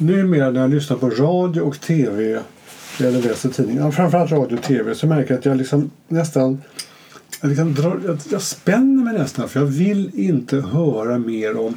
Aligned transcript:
numera 0.00 0.50
när 0.50 0.60
jag 0.60 0.70
lyssnar 0.70 0.96
på 0.96 1.10
radio 1.10 1.60
och 1.60 1.80
tv 1.80 2.42
eller 3.00 3.22
läser 3.22 3.48
tidningar, 3.48 3.90
framförallt 3.90 4.30
radio 4.30 4.56
och 4.56 4.62
tv, 4.62 4.94
så 4.94 5.06
märker 5.06 5.30
jag 5.30 5.38
att 5.38 5.44
jag 5.44 5.56
liksom 5.56 5.90
nästan 6.08 6.62
jag, 7.40 7.48
liksom 7.48 7.74
drar, 7.74 8.00
jag, 8.06 8.18
jag 8.30 8.42
spänner 8.42 9.04
mig 9.04 9.18
nästan 9.18 9.48
för 9.48 9.60
jag 9.60 9.66
vill 9.66 10.10
inte 10.14 10.60
höra 10.60 11.18
mer 11.18 11.60
om 11.60 11.74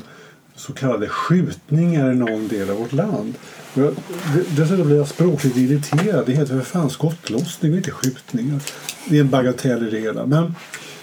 så 0.56 0.74
kallade 0.74 1.08
skjutningar 1.08 2.12
i 2.12 2.16
någon 2.16 2.48
del 2.48 2.70
av 2.70 2.78
vårt 2.78 2.94
land. 2.94 3.34
Jag, 3.74 3.96
dessutom 4.58 4.88
blir 4.88 4.98
jag 4.98 5.08
språkligt 5.08 5.58
irriterad. 5.58 6.26
Det 6.26 6.32
heter 6.32 6.60
för 6.60 6.62
fan 6.62 6.90
skottlossning 6.90 7.72
och 7.72 7.78
inte 7.78 7.92
skjutningar. 7.92 8.60
Det 9.10 9.18
är 9.18 9.22
en 9.22 9.30
bagatell 9.30 9.88
i 9.88 9.90
det 9.90 10.00
hela. 10.00 10.26
Men 10.26 10.56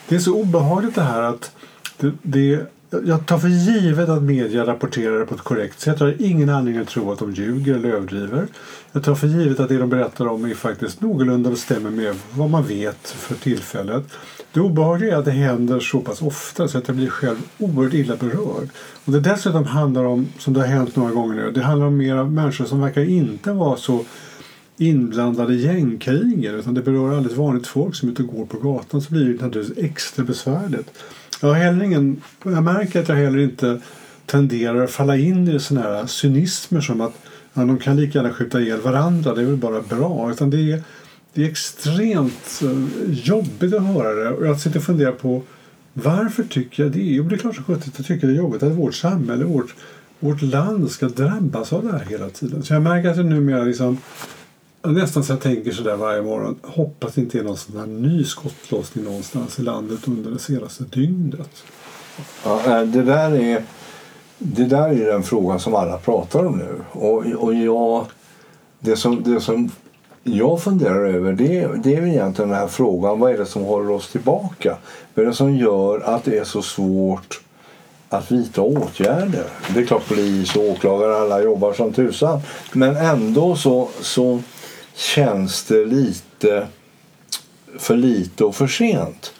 det 0.08 0.14
är 0.14 0.18
så 0.18 0.34
obehagligt 0.34 0.94
det 0.94 1.02
här 1.02 1.22
att 1.22 1.52
det, 1.96 2.12
det 2.22 2.66
jag 2.90 3.26
tar 3.26 3.38
för 3.38 3.48
givet 3.48 4.08
att 4.08 4.22
media 4.22 4.66
rapporterar 4.66 5.18
det 5.18 5.26
på 5.26 5.34
ett 5.34 5.40
korrekt 5.40 5.80
sätt. 5.80 6.00
Jag 6.00 6.06
har 6.06 6.16
ingen 6.18 6.48
anledning 6.48 6.82
att 6.82 6.88
tro 6.88 7.12
att 7.12 7.18
de 7.18 7.32
ljuger 7.32 7.74
eller 7.74 7.88
överdriver. 7.88 8.46
Jag 8.92 9.04
tar 9.04 9.14
för 9.14 9.26
givet 9.26 9.60
att 9.60 9.68
det 9.68 9.78
de 9.78 9.90
berättar 9.90 10.26
om 10.26 10.44
är 10.44 10.54
faktiskt 10.54 11.00
någorlunda 11.00 11.56
stämmer 11.56 11.90
med 11.90 12.16
vad 12.32 12.50
man 12.50 12.62
vet 12.62 13.08
för 13.08 13.34
tillfället. 13.34 14.04
Det 14.52 14.60
obehagliga 14.60 15.14
är 15.14 15.18
att 15.18 15.24
det 15.24 15.30
händer 15.30 15.80
så 15.80 16.00
pass 16.00 16.22
ofta 16.22 16.68
så 16.68 16.78
att 16.78 16.88
jag 16.88 16.96
blir 16.96 17.08
själv 17.08 17.38
oerhört 17.58 17.94
illa 17.94 18.16
berörd. 18.16 18.68
Och 19.04 19.12
det 19.12 19.20
dessutom 19.20 19.64
handlar 19.64 20.04
om, 20.04 20.28
som 20.38 20.54
det 20.54 20.60
har 20.60 20.66
hänt 20.66 20.96
några 20.96 21.12
gånger 21.12 21.34
nu, 21.34 21.50
det 21.50 21.62
handlar 21.62 21.86
om 21.86 21.96
mer 21.96 22.24
människor 22.24 22.64
som 22.64 22.80
verkar 22.80 23.02
inte 23.02 23.52
vara 23.52 23.76
så 23.76 24.04
inblandade 24.76 25.54
i 25.54 25.62
gängkrigen 25.66 26.54
utan 26.54 26.74
det 26.74 26.82
berör 26.82 27.16
alldeles 27.16 27.38
vanligt 27.38 27.66
folk 27.66 27.94
som 27.94 28.08
är 28.08 28.12
ute 28.12 28.22
och 28.22 28.28
går 28.28 28.46
på 28.46 28.58
gatan 28.58 29.02
så 29.02 29.12
blir 29.12 29.24
det 29.24 29.44
naturligtvis 29.44 29.84
extra 29.84 30.24
besvärligt. 30.24 30.90
Jag, 31.40 31.48
har 31.48 31.54
heller 31.54 31.84
ingen, 31.84 32.22
jag 32.42 32.64
märker 32.64 33.00
att 33.00 33.08
jag 33.08 33.16
heller 33.16 33.38
inte 33.38 33.80
tenderar 34.26 34.84
att 34.84 34.90
falla 34.90 35.16
in 35.16 35.48
i 35.48 35.60
såna 35.60 35.80
här 35.80 36.06
cynismer 36.06 36.80
som 36.80 37.00
att 37.00 37.14
ja, 37.54 37.62
de 37.62 37.78
kan 37.78 37.96
lika 37.96 38.18
gärna 38.18 38.32
skjuta 38.32 38.60
ihjäl 38.60 38.80
varandra, 38.80 39.34
det 39.34 39.40
är 39.40 39.46
väl 39.46 39.56
bara 39.56 39.80
bra. 39.80 40.30
Utan 40.30 40.50
det 40.50 40.72
är, 40.72 40.82
det 41.34 41.44
är 41.44 41.50
extremt 41.50 42.60
eh, 42.62 43.12
jobbigt 43.12 43.74
att 43.74 43.82
höra 43.82 44.14
det 44.14 44.30
och 44.30 44.46
jag 44.46 44.60
sitter 44.60 44.78
och 44.78 44.84
funderar 44.84 45.12
på 45.12 45.42
varför 45.92 46.42
tycker 46.42 46.82
jag 46.82 46.92
det? 46.92 47.02
Jo, 47.02 47.24
det 47.24 47.34
är 47.34 47.38
klart 47.38 47.54
som 47.54 47.64
sjutton 47.64 47.92
jag 47.96 48.06
tycker 48.06 48.26
det 48.26 48.32
är 48.32 48.36
jobbigt 48.36 48.62
att 48.62 48.72
vårt 48.72 48.94
samhälle, 48.94 49.44
vårt, 49.44 49.74
vårt 50.20 50.42
land 50.42 50.90
ska 50.90 51.08
drabbas 51.08 51.72
av 51.72 51.84
det 51.84 51.92
här 51.92 52.04
hela 52.04 52.28
tiden. 52.28 52.62
Så 52.62 52.72
jag 52.72 52.82
märker 52.82 53.08
att 53.08 53.16
jag 53.16 53.26
numera 53.26 53.64
liksom 53.64 53.98
Nästan 54.82 55.24
så 55.24 55.32
jag 55.32 55.40
tänker 55.40 55.72
sådär 55.72 55.96
varje 55.96 56.22
morgon. 56.22 56.58
Hoppas 56.62 57.14
det 57.14 57.20
inte 57.20 57.38
är 57.38 57.42
någon 57.42 57.56
sån 57.56 57.76
här 57.76 57.86
ny 57.86 58.24
skottlossning 58.24 59.04
någonstans 59.04 59.58
i 59.58 59.62
landet 59.62 60.08
under 60.08 60.30
det 60.30 60.38
senaste 60.38 60.84
dygnet. 60.84 61.62
Ja, 62.44 62.84
det 62.84 63.02
där 63.02 63.34
är 63.34 63.64
det 64.42 64.64
där 64.64 64.88
är 64.88 65.12
den 65.12 65.22
frågan 65.22 65.60
som 65.60 65.74
alla 65.74 65.98
pratar 65.98 66.46
om 66.46 66.58
nu. 66.58 66.80
Och, 66.92 67.26
och 67.26 67.54
jag, 67.54 68.06
det, 68.78 68.96
som, 68.96 69.22
det 69.22 69.40
som 69.40 69.70
jag 70.22 70.62
funderar 70.62 71.04
över 71.06 71.32
det, 71.32 71.68
det 71.82 71.94
är 71.94 72.06
egentligen 72.06 72.50
den 72.50 72.58
här 72.58 72.68
frågan. 72.68 73.20
Vad 73.20 73.32
är 73.32 73.38
det 73.38 73.46
som 73.46 73.62
håller 73.62 73.90
oss 73.90 74.12
tillbaka? 74.12 74.76
Vad 75.14 75.24
är 75.24 75.28
det 75.28 75.34
som 75.36 75.56
gör 75.56 76.00
att 76.00 76.24
det 76.24 76.38
är 76.38 76.44
så 76.44 76.62
svårt 76.62 77.40
att 78.08 78.32
vidta 78.32 78.62
åtgärder? 78.62 79.44
Det 79.74 79.80
är 79.80 79.86
klart 79.86 80.08
polis 80.08 80.56
och 80.56 80.64
åklagare 80.64 81.16
alla 81.16 81.42
jobbar 81.42 81.72
som 81.72 81.92
tusan. 81.92 82.40
Men 82.72 82.96
ändå 82.96 83.56
så, 83.56 83.88
så 84.00 84.40
känns 85.00 85.64
det 85.64 85.84
lite 85.84 86.66
för 87.78 87.96
lite 87.96 88.44
och 88.44 88.54
för 88.54 88.66
sent. 88.66 89.32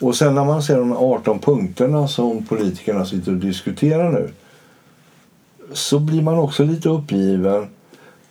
Och 0.00 0.16
sen 0.16 0.34
när 0.34 0.44
man 0.44 0.62
ser 0.62 0.76
de 0.76 0.92
18 0.92 1.38
punkterna 1.38 2.08
som 2.08 2.46
politikerna 2.46 3.06
sitter 3.06 3.32
och 3.32 3.38
diskuterar 3.38 4.12
nu 4.12 4.30
så 5.72 5.98
blir 5.98 6.22
man 6.22 6.38
också 6.38 6.64
lite 6.64 6.88
uppgiven. 6.88 7.66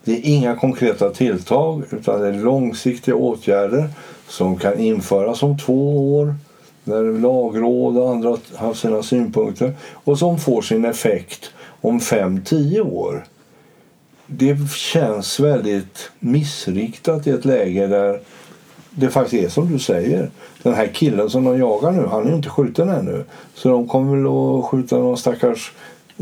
Det 0.04 0.12
är 0.12 0.26
inga 0.26 0.56
konkreta 0.56 1.10
tilltag 1.10 1.84
utan 1.90 2.22
det 2.22 2.28
är 2.28 2.34
långsiktiga 2.34 3.16
åtgärder 3.16 3.90
som 4.28 4.58
kan 4.58 4.80
införas 4.80 5.44
om 5.44 5.58
två 5.58 6.16
år 6.16 6.36
när 6.84 7.20
lagråd 7.20 7.98
och 7.98 8.10
andra 8.10 8.38
har 8.56 8.74
sina 8.74 9.04
synpunkter 9.04 9.74
och 9.92 10.20
som 10.20 10.40
får 10.40 10.62
sin 10.62 10.86
effekt 10.86 11.52
om 11.82 12.00
fem, 12.00 12.42
tio 12.46 12.82
år 12.82 13.26
det 14.32 14.72
känns 14.72 15.40
väldigt 15.40 16.12
missriktat 16.20 17.28
i 17.28 17.30
ett 17.30 17.46
läge 17.46 17.88
där 17.88 18.20
det 18.90 19.10
faktiskt 19.10 19.44
är 19.44 19.50
som 19.50 19.72
du 19.72 19.80
säger. 19.80 20.30
Den 20.64 20.74
här 20.74 20.88
killen 20.88 21.30
som 21.30 21.44
de 21.44 21.60
jagar 21.60 21.92
nu, 21.92 22.06
han 22.06 22.26
är 22.26 22.30
ju 22.30 22.36
inte 22.36 22.50
skjuten 22.50 22.90
ännu. 22.90 23.26
Så 23.54 23.70
de 23.70 23.88
kommer 23.88 24.16
väl 24.16 24.60
att 24.60 24.66
skjuta 24.66 24.98
någon 24.98 25.18
stackars 25.18 25.72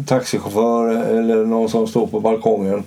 taxichaufför 0.05 0.89
eller 0.89 1.45
någon 1.45 1.69
som 1.69 1.87
står 1.87 2.07
på 2.07 2.19
balkongen 2.19 2.83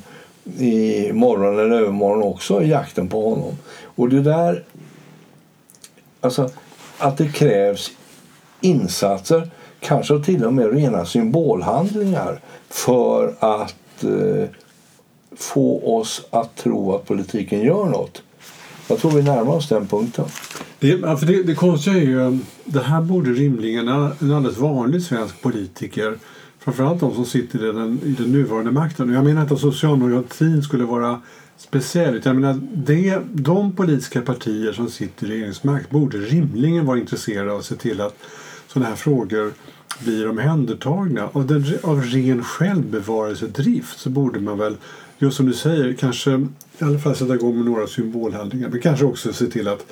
i 0.59 1.11
morgon 1.13 1.59
eller 1.59 1.77
övermorgon 1.77 2.23
också 2.23 2.63
i 2.63 2.69
jakten 2.69 3.09
på 3.09 3.31
honom. 3.31 3.59
Och 3.83 4.09
det 4.09 4.21
där... 4.21 4.65
Alltså, 6.21 6.51
att 6.99 7.17
det 7.19 7.29
krävs 7.29 7.91
insatser, 8.61 9.51
kanske 9.81 10.19
till 10.19 10.45
och 10.45 10.53
med 10.53 10.73
rena 10.75 11.05
symbolhandlingar 11.05 12.41
för 12.69 13.35
att 13.39 14.05
eh, 14.05 14.49
få 15.43 15.97
oss 15.99 16.23
att 16.31 16.57
tro 16.57 16.95
att 16.95 17.07
politiken 17.07 17.61
gör 17.61 17.87
något. 17.87 18.23
Jag 18.89 18.99
tror 18.99 19.11
vi 19.11 19.23
närmar 19.23 19.53
oss 19.53 19.69
den 19.69 19.87
punkten. 19.87 20.25
Det, 20.79 20.99
för 20.99 21.27
det, 21.27 21.43
det 21.43 21.55
konstiga 21.55 21.97
är 21.97 22.01
ju 22.01 22.27
eh, 22.27 22.37
det 22.65 22.81
här 22.81 23.03
borde 23.03 23.31
rimligen 23.31 23.89
en 23.89 24.33
alldeles 24.33 24.59
vanlig 24.59 25.03
svensk 25.03 25.43
politiker 25.43 26.19
framförallt 26.59 27.01
de 27.01 27.15
som 27.15 27.25
sitter 27.25 27.69
i 27.69 27.73
den, 27.73 28.01
i 28.05 28.11
den 28.11 28.33
nuvarande 28.33 28.71
makten. 28.71 29.13
Jag 29.13 29.25
menar 29.25 29.43
inte 29.43 29.55
att 29.55 29.61
socialdemokratin 29.61 30.63
skulle 30.63 30.85
vara 30.85 31.21
speciell. 31.57 32.21
Jag 32.25 32.37
menar, 32.37 32.61
det, 32.75 33.19
de 33.33 33.77
politiska 33.77 34.21
partier 34.21 34.73
som 34.73 34.91
sitter 34.91 35.27
i 35.27 35.31
regeringsmakt 35.31 35.91
borde 35.91 36.19
rimligen 36.19 36.87
vara 36.87 36.99
intresserade 36.99 37.53
av 37.53 37.59
att 37.59 37.65
se 37.65 37.77
till 37.77 38.01
att 38.01 38.19
sådana 38.67 38.89
här 38.89 38.97
frågor 38.97 39.53
blir 40.05 40.29
omhändertagna. 40.29 41.29
Av, 41.33 41.47
den, 41.47 41.65
av 41.83 42.03
ren 42.03 42.45
självbevarelsedrift 42.45 43.99
så 43.99 44.11
borde 44.11 44.41
man 44.41 44.59
väl 44.59 44.77
just 45.23 45.37
som 45.37 45.47
du 45.47 45.53
säger, 45.53 45.93
kanske 45.93 46.31
i 46.79 46.85
alla 46.85 46.99
fall 46.99 47.17
sätta 47.17 47.35
igång 47.35 47.57
med 47.57 47.65
några 47.65 47.87
symbolhandlingar. 47.87 48.69
Men 48.69 48.81
kanske 48.81 49.05
också 49.05 49.33
se 49.33 49.47
till 49.47 49.69
att, 49.69 49.87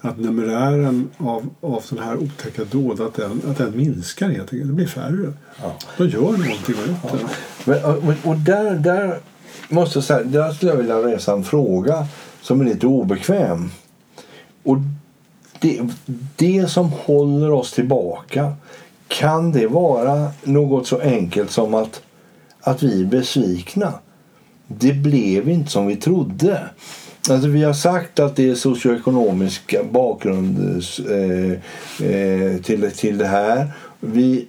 att 0.00 0.18
numerären 0.18 1.10
av, 1.18 1.50
av 1.60 1.80
sådana 1.80 2.06
här 2.06 2.16
otäcka 2.16 2.64
dåd 2.64 3.00
att 3.00 3.14
den, 3.14 3.42
att 3.48 3.58
den 3.58 3.76
minskar 3.76 4.28
helt 4.28 4.52
enkelt. 4.52 4.68
Det 4.68 4.74
blir 4.74 4.86
färre. 4.86 5.32
Ja. 5.62 5.76
De 5.96 6.08
gör 6.08 6.20
någonting 6.20 6.74
åt 7.02 7.12
det. 7.12 7.28
Men, 7.64 7.84
och, 7.84 8.30
och 8.30 8.36
där, 8.36 8.74
där, 8.74 9.18
måste 9.68 9.98
jag 9.98 10.04
säga, 10.04 10.24
där 10.24 10.52
skulle 10.52 10.72
jag 10.72 10.78
vilja 10.78 10.96
resa 10.96 11.32
en 11.32 11.44
fråga 11.44 12.06
som 12.42 12.60
är 12.60 12.64
lite 12.64 12.86
obekväm. 12.86 13.70
Och 14.62 14.76
det, 15.60 15.80
det 16.36 16.70
som 16.70 16.90
håller 16.92 17.50
oss 17.52 17.72
tillbaka 17.72 18.52
kan 19.08 19.52
det 19.52 19.66
vara 19.66 20.30
något 20.44 20.86
så 20.86 21.00
enkelt 21.00 21.50
som 21.50 21.74
att, 21.74 22.02
att 22.60 22.82
vi 22.82 23.00
är 23.00 23.06
besvikna? 23.06 23.92
Det 24.66 24.92
blev 24.92 25.48
inte 25.48 25.70
som 25.70 25.86
vi 25.86 25.96
trodde. 25.96 26.60
Alltså 27.30 27.48
vi 27.48 27.62
har 27.62 27.72
sagt 27.72 28.20
att 28.20 28.36
det 28.36 28.50
är 28.50 28.54
socioekonomisk 28.54 29.74
bakgrund 29.90 30.82
eh, 31.10 31.52
eh, 32.08 32.60
till, 32.60 32.90
till 32.90 33.18
det 33.18 33.26
här. 33.26 33.66
Vi 34.00 34.46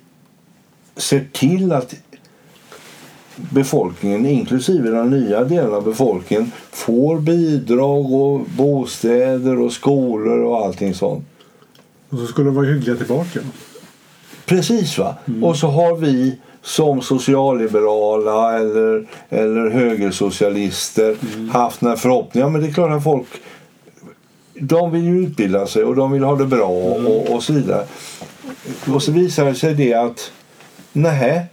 ser 0.95 1.27
till 1.31 1.71
att 1.71 1.95
befolkningen, 3.35 4.25
inklusive 4.25 4.89
den 4.89 5.09
nya 5.09 5.43
delen 5.43 5.73
av 5.73 5.83
befolkningen 5.83 6.51
får 6.71 7.19
bidrag 7.19 8.13
och 8.13 8.39
bostäder 8.57 9.59
och 9.59 9.71
skolor 9.71 10.39
och 10.39 10.65
allting 10.65 10.93
sånt. 10.93 11.25
Och 12.09 12.17
så 12.19 12.27
skulle 12.27 12.47
de 12.47 12.55
vara 12.55 12.65
hyggliga 12.65 12.95
tillbaka. 12.95 13.39
Precis 14.45 14.97
va. 14.97 15.15
Mm. 15.27 15.43
Och 15.43 15.57
så 15.57 15.67
har 15.67 15.95
vi 15.95 16.37
som 16.67 17.01
socialliberala 17.01 18.59
eller, 18.59 19.05
eller 19.29 19.69
högersocialister 19.69 21.15
mm. 21.35 21.49
haft 21.49 21.79
den 21.79 21.89
här 21.89 21.95
förhoppningen. 21.95 22.51
Men 22.51 22.61
det 22.61 22.67
är 22.67 22.73
klart 22.73 22.91
att 22.91 23.03
folk 23.03 23.27
de 24.53 24.91
vill 24.91 25.03
ju 25.03 25.23
utbilda 25.23 25.67
sig 25.67 25.83
och 25.83 25.95
de 25.95 26.11
vill 26.11 26.23
ha 26.23 26.35
det 26.35 26.45
bra 26.45 26.71
mm. 26.71 27.07
och, 27.07 27.29
och 27.29 27.43
så 27.43 27.53
vidare. 27.53 27.85
Och 28.93 29.03
så 29.03 29.11
visar 29.11 29.45
det 29.45 29.55
sig 29.55 29.73
det 29.73 29.93
att 29.93 30.31
nej, 30.93 31.45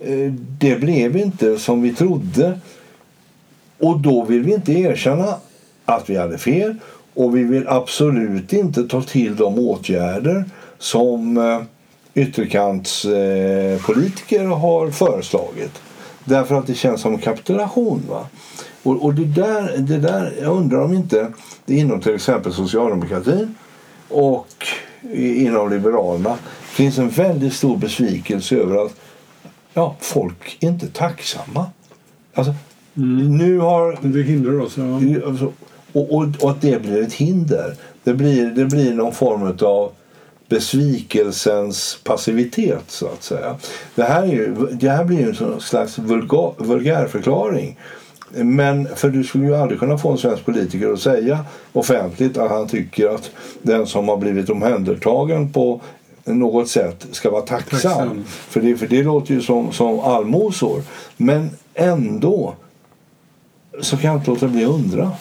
eh, 0.00 0.32
det 0.58 0.80
blev 0.80 1.16
inte 1.16 1.58
som 1.58 1.82
vi 1.82 1.94
trodde. 1.94 2.58
Och 3.78 4.00
då 4.00 4.24
vill 4.24 4.42
vi 4.42 4.54
inte 4.54 4.72
erkänna 4.72 5.34
att 5.84 6.10
vi 6.10 6.16
hade 6.16 6.38
fel 6.38 6.74
och 7.14 7.36
vi 7.36 7.42
vill 7.42 7.68
absolut 7.68 8.52
inte 8.52 8.88
ta 8.88 9.02
till 9.02 9.36
de 9.36 9.58
åtgärder 9.58 10.44
som 10.78 11.36
eh, 11.36 11.62
ytterkantspolitiker 12.16 14.44
eh, 14.44 14.58
har 14.58 14.90
föreslagit. 14.90 15.82
Därför 16.24 16.54
att 16.54 16.66
det 16.66 16.74
känns 16.74 17.00
som 17.00 17.18
kapitulation. 17.18 18.02
Va? 18.08 18.26
Och, 18.82 19.04
och 19.04 19.14
det, 19.14 19.24
där, 19.24 19.76
det 19.78 19.98
där, 19.98 20.34
jag 20.42 20.56
undrar 20.56 20.84
om 20.84 20.94
inte 20.94 21.32
det 21.64 21.74
inom 21.74 22.00
till 22.00 22.14
exempel 22.14 22.52
socialdemokratin 22.52 23.54
och 24.08 24.66
inom 25.14 25.70
Liberalerna 25.70 26.36
finns 26.62 26.98
en 26.98 27.08
väldigt 27.08 27.52
stor 27.52 27.76
besvikelse 27.76 28.56
över 28.56 28.86
att 28.86 28.92
ja, 29.74 29.96
folk 30.00 30.58
är 30.60 30.68
inte 30.68 30.86
tacksamma. 30.86 31.66
Alltså, 32.34 32.54
Nu 32.94 33.58
har 33.58 33.98
Det 34.02 34.22
hindrar 34.22 34.60
oss. 34.60 34.76
Ja. 34.76 35.00
Alltså, 35.26 35.52
och, 35.92 36.14
och, 36.14 36.26
och 36.40 36.50
att 36.50 36.60
det 36.60 36.82
blir 36.82 37.02
ett 37.02 37.12
hinder. 37.12 37.74
Det 38.04 38.14
blir, 38.14 38.46
det 38.46 38.64
blir 38.64 38.94
någon 38.94 39.14
form 39.14 39.56
av 39.60 39.92
besvikelsens 40.48 41.98
passivitet 42.04 42.84
så 42.88 43.06
att 43.06 43.22
säga. 43.22 43.56
Det 43.94 44.02
här, 44.02 44.22
är 44.22 44.26
ju, 44.26 44.54
det 44.72 44.90
här 44.90 45.04
blir 45.04 45.18
ju 45.18 45.28
en 45.28 45.60
slags 45.60 45.98
vulgar, 45.98 46.64
vulgärförklaring. 46.64 47.78
Men 48.30 48.88
för 48.96 49.10
du 49.10 49.24
skulle 49.24 49.44
ju 49.44 49.56
aldrig 49.56 49.80
kunna 49.80 49.98
få 49.98 50.10
en 50.10 50.18
svensk 50.18 50.44
politiker 50.44 50.92
att 50.92 51.00
säga 51.00 51.44
offentligt 51.72 52.38
att 52.38 52.50
han 52.50 52.68
tycker 52.68 53.08
att 53.08 53.30
den 53.62 53.86
som 53.86 54.08
har 54.08 54.16
blivit 54.16 54.50
omhändertagen 54.50 55.52
på 55.52 55.80
något 56.24 56.68
sätt 56.68 57.06
ska 57.10 57.30
vara 57.30 57.42
tacksam. 57.42 57.80
Tacksam. 57.80 58.24
För, 58.26 58.60
det, 58.60 58.76
för 58.76 58.86
det 58.86 59.02
låter 59.02 59.34
ju 59.34 59.40
som, 59.40 59.72
som 59.72 60.00
allmosor. 60.00 60.82
Men 61.16 61.50
ändå 61.74 62.54
så 63.80 63.96
kan 63.96 64.10
jag 64.10 64.20
inte 64.20 64.30
låta 64.30 64.48
bli 64.48 64.64
att 64.64 64.70
undra. 64.70 65.12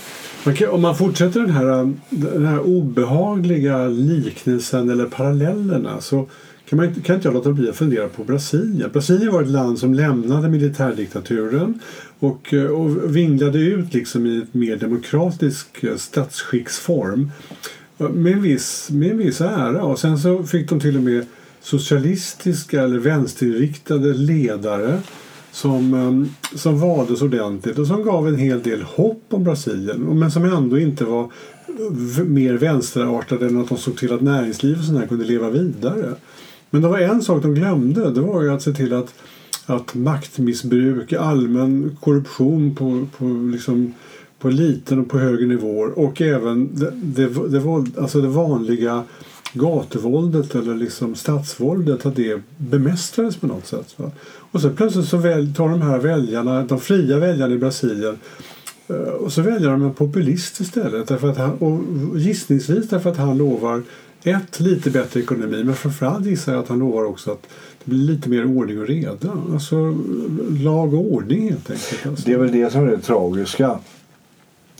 Man 0.45 0.55
om 0.69 0.81
man 0.81 0.95
fortsätter 0.95 1.39
den 1.39 1.49
här, 1.49 1.93
den 2.09 2.45
här 2.45 2.59
obehagliga 2.59 3.87
liknelsen 3.87 4.89
eller 4.89 5.05
parallellerna 5.05 6.01
så 6.01 6.27
kan, 6.69 6.77
man, 6.77 6.85
inte- 6.85 7.01
kan 7.01 7.15
inte 7.15 7.27
jag 7.27 7.33
låta 7.33 7.51
bli 7.51 7.69
att 7.69 7.75
fundera 7.75 8.07
på 8.07 8.23
Brasilien. 8.23 8.89
Brasilien 8.93 9.31
var 9.33 9.41
ett 9.41 9.47
land 9.47 9.79
som 9.79 9.93
lämnade 9.93 10.49
militärdiktaturen 10.49 11.79
och, 12.19 12.53
eh, 12.53 12.65
och 12.65 13.15
vinglade 13.15 13.59
ut 13.59 13.93
liksom 13.93 14.25
i 14.25 14.37
ett 14.37 14.53
mer 14.53 14.75
demokratisk 14.77 15.83
eh, 15.83 15.95
statsskicksform 15.95 17.31
eh, 17.97 18.09
med 18.09 18.33
en, 18.33 18.41
viss, 18.41 18.89
med 18.91 19.11
en 19.11 19.17
viss 19.17 19.41
ära. 19.41 19.83
Och 19.83 19.99
sen 19.99 20.17
så 20.17 20.43
fick 20.43 20.69
de 20.69 20.79
till 20.79 20.97
och 20.97 21.03
med 21.03 21.25
socialistiska 21.61 22.81
eller 22.83 22.99
vänsterinriktade 22.99 24.13
ledare 24.13 24.99
som, 25.55 25.93
ehm, 25.93 26.29
som 26.55 26.79
valdes 26.79 27.21
ordentligt 27.21 27.79
och 27.79 27.87
som 27.87 28.03
gav 28.03 28.27
en 28.27 28.35
hel 28.35 28.61
del 28.61 28.81
hopp 28.81 29.23
om 29.29 29.43
Brasilien 29.43 30.19
men 30.19 30.31
som 30.31 30.45
ändå 30.45 30.79
inte 30.79 31.05
var 31.05 31.29
mer 32.25 32.53
vänsterartade 32.53 33.45
än 33.45 33.61
att 33.61 33.69
de 33.69 33.77
såg 33.77 33.97
till 33.97 34.13
att 34.13 34.21
näringsliv 34.21 34.77
och 34.79 34.85
sådär 34.85 35.07
kunde 35.07 35.25
leva 35.25 35.49
vidare. 35.49 36.13
Men 36.69 36.81
det 36.81 36.87
var 36.87 36.99
en 36.99 37.21
sak 37.21 37.41
de 37.41 37.55
glömde. 37.55 38.11
Det 38.11 38.21
var 38.21 38.43
ju 38.43 38.51
att 38.51 38.61
se 38.61 38.73
till 38.73 38.93
att, 38.93 39.13
att 39.65 39.95
maktmissbruk, 39.95 41.13
allmän 41.13 41.97
korruption 41.99 42.75
på, 42.75 43.07
på, 43.17 43.25
liksom, 43.51 43.93
på 44.39 44.49
liten 44.49 44.99
och 44.99 45.09
på 45.09 45.19
högre 45.19 45.45
nivåer 45.45 45.99
och 45.99 46.21
även 46.21 46.69
det, 46.73 46.91
det, 46.93 47.49
det, 47.49 48.01
alltså 48.01 48.21
det 48.21 48.27
vanliga 48.27 49.03
gatuvåldet 49.55 50.55
eller 50.55 50.75
liksom 50.75 51.15
stadsvåldet 51.15 52.05
att 52.05 52.15
det 52.15 52.41
bemästrades 52.57 53.37
på 53.37 53.47
något 53.47 53.67
sätt. 53.67 53.93
Va? 53.97 54.11
Och 54.51 54.61
så 54.61 54.69
plötsligt 54.69 55.07
så 55.07 55.17
väl, 55.17 55.53
tar 55.55 55.69
de 55.69 55.81
här 55.81 55.99
väljarna, 55.99 56.63
de 56.63 56.79
fria 56.79 57.19
väljarna 57.19 57.53
i 57.53 57.57
Brasilien 57.57 58.17
eh, 58.87 58.95
och 58.95 59.33
så 59.33 59.41
väljer 59.41 59.69
de 59.69 59.83
en 59.83 59.93
populist 59.93 60.59
istället. 60.59 61.07
Därför 61.07 61.29
att 61.29 61.37
han, 61.37 61.51
och 61.51 61.81
gissningsvis 62.19 62.89
därför 62.89 63.09
att 63.09 63.17
han 63.17 63.37
lovar 63.37 63.83
ett, 64.23 64.59
lite 64.59 64.89
bättre 64.89 65.19
ekonomi 65.19 65.63
men 65.63 65.75
framförallt 65.75 66.25
gissar 66.25 66.53
jag 66.53 66.63
att 66.63 66.69
han 66.69 66.79
lovar 66.79 67.03
också 67.05 67.31
att 67.31 67.41
det 67.83 67.91
blir 67.91 67.99
lite 67.99 68.29
mer 68.29 68.45
ordning 68.45 68.79
och 68.79 68.87
reda. 68.87 69.31
Alltså 69.53 69.97
lag 70.63 70.93
och 70.93 71.13
ordning 71.13 71.49
helt 71.49 71.71
enkelt. 71.71 72.05
Alltså. 72.05 72.23
Det 72.25 72.33
är 72.33 72.37
väl 72.37 72.51
det 72.51 72.71
som 72.71 72.87
är 72.87 72.91
det 72.91 72.99
tragiska 72.99 73.79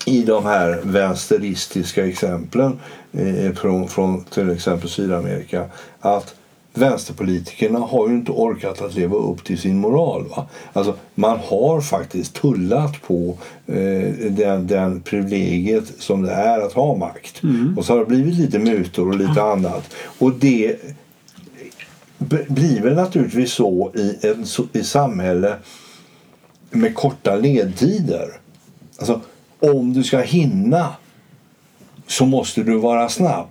i 0.06 0.24
de 0.24 0.46
här 0.46 0.82
vänsteristiska 0.84 2.08
exemplen 2.08 2.80
eh, 3.12 3.54
från, 3.54 3.88
från 3.88 4.24
till 4.24 4.50
exempel 4.50 4.90
Sydamerika. 4.90 5.66
Att 6.00 6.36
vänsterpolitikerna 6.74 7.80
har 7.80 8.10
ju 8.10 8.16
inte 8.16 8.32
orkat 8.32 8.82
att 8.82 8.96
leva 8.96 9.18
upp 9.18 9.44
till 9.44 9.58
sin 9.58 9.78
moral. 9.78 10.28
Va? 10.30 10.48
Alltså, 10.74 10.96
man 11.16 11.40
har 11.40 11.82
faktiskt 11.82 12.34
tullat 12.34 13.02
på 13.02 13.38
eh, 13.66 14.10
den, 14.30 14.68
den 14.68 15.02
privilegiet 15.02 15.94
som 16.00 16.22
det 16.22 16.32
är 16.32 16.60
att 16.60 16.74
ha 16.74 16.96
makt. 16.96 17.42
Och 17.78 17.86
så 17.86 17.94
har 17.94 18.00
det 18.00 18.06
blivit 18.06 18.36
lite 18.36 18.60
mutor 18.60 19.10
och 19.10 19.18
lite 19.18 19.42
annat. 19.42 19.94
Och 20.20 20.34
det 20.34 20.76
blir 22.48 22.82
väl 22.82 22.96
naturligtvis 22.96 23.52
så 23.52 23.92
i 23.96 24.28
ett 24.28 24.76
i 24.76 24.84
samhälle 24.84 25.56
med 26.70 26.96
korta 26.96 27.36
ledtider. 27.36 28.30
Alltså, 28.98 29.22
om 29.72 29.94
du 29.94 30.04
ska 30.04 30.20
hinna 30.20 30.88
så 32.08 32.26
måste 32.26 32.64
du 32.64 32.78
vara 32.78 33.10
snabb. 33.10 33.50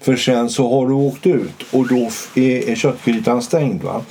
För 0.00 0.16
sen 0.16 0.50
så 0.50 0.70
har 0.70 0.88
du 0.88 0.94
åkt 0.94 1.26
ut 1.26 1.62
och 1.72 1.88
då 1.88 2.08
är, 2.34 2.74
köttgrytan 2.74 3.42
stängd. 3.42 3.82
Va? 3.82 4.02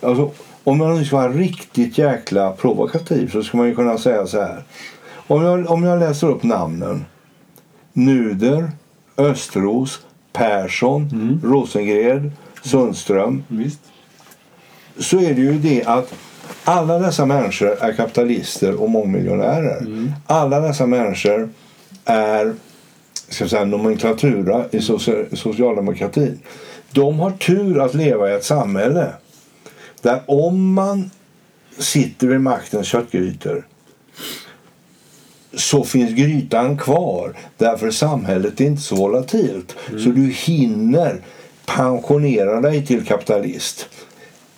Alltså, 0.00 0.30
om 0.64 0.78
man 0.78 0.98
nu 0.98 1.04
ska 1.04 1.16
vara 1.16 1.32
riktigt 1.32 1.98
jäkla 1.98 2.52
provokativ 2.52 3.30
så 3.30 3.42
ska 3.42 3.56
man 3.56 3.66
ju 3.66 3.74
kunna 3.74 3.98
säga 3.98 4.26
så 4.26 4.40
här. 4.40 4.62
Om 5.26 5.42
jag, 5.42 5.70
om 5.70 5.84
jag 5.84 5.98
läser 5.98 6.26
upp 6.26 6.42
namnen. 6.42 7.04
Nuder, 7.92 8.70
Östros, 9.16 10.00
Persson, 10.32 11.40
Rosengren, 11.44 12.32
Sundström 12.62 13.44
Visst. 13.48 13.80
så 14.96 15.02
så 15.02 15.20
är 15.20 15.34
det 15.34 15.40
ju 15.40 15.58
det 15.58 15.84
att 15.84 16.14
alla 16.66 16.98
dessa 16.98 17.26
människor 17.26 17.76
är 17.80 17.92
kapitalister 17.92 18.82
och 18.82 18.90
mångmiljonärer. 18.90 19.86
Alla 20.26 20.60
dessa 20.60 20.86
människor 20.86 21.48
är 22.04 22.54
ska 23.28 23.48
säga, 23.48 23.64
nomenklatura 23.64 24.64
i 24.70 24.80
socia- 24.80 25.36
socialdemokratin. 25.36 26.40
De 26.92 27.20
har 27.20 27.30
tur 27.30 27.80
att 27.80 27.94
leva 27.94 28.30
i 28.30 28.34
ett 28.34 28.44
samhälle 28.44 29.12
där 30.02 30.20
om 30.26 30.72
man 30.74 31.10
sitter 31.78 32.26
vid 32.26 32.40
maktens 32.40 32.86
köttgrytor 32.86 33.66
så 35.54 35.84
finns 35.84 36.10
grytan 36.14 36.78
kvar 36.78 37.36
därför 37.56 37.90
samhället 37.90 38.60
är 38.60 38.64
inte 38.64 38.82
så 38.82 38.96
volatilt. 38.96 39.76
Så 39.88 40.10
du 40.10 40.32
hinner 40.46 41.20
pensionera 41.66 42.60
dig 42.60 42.86
till 42.86 43.04
kapitalist. 43.06 43.88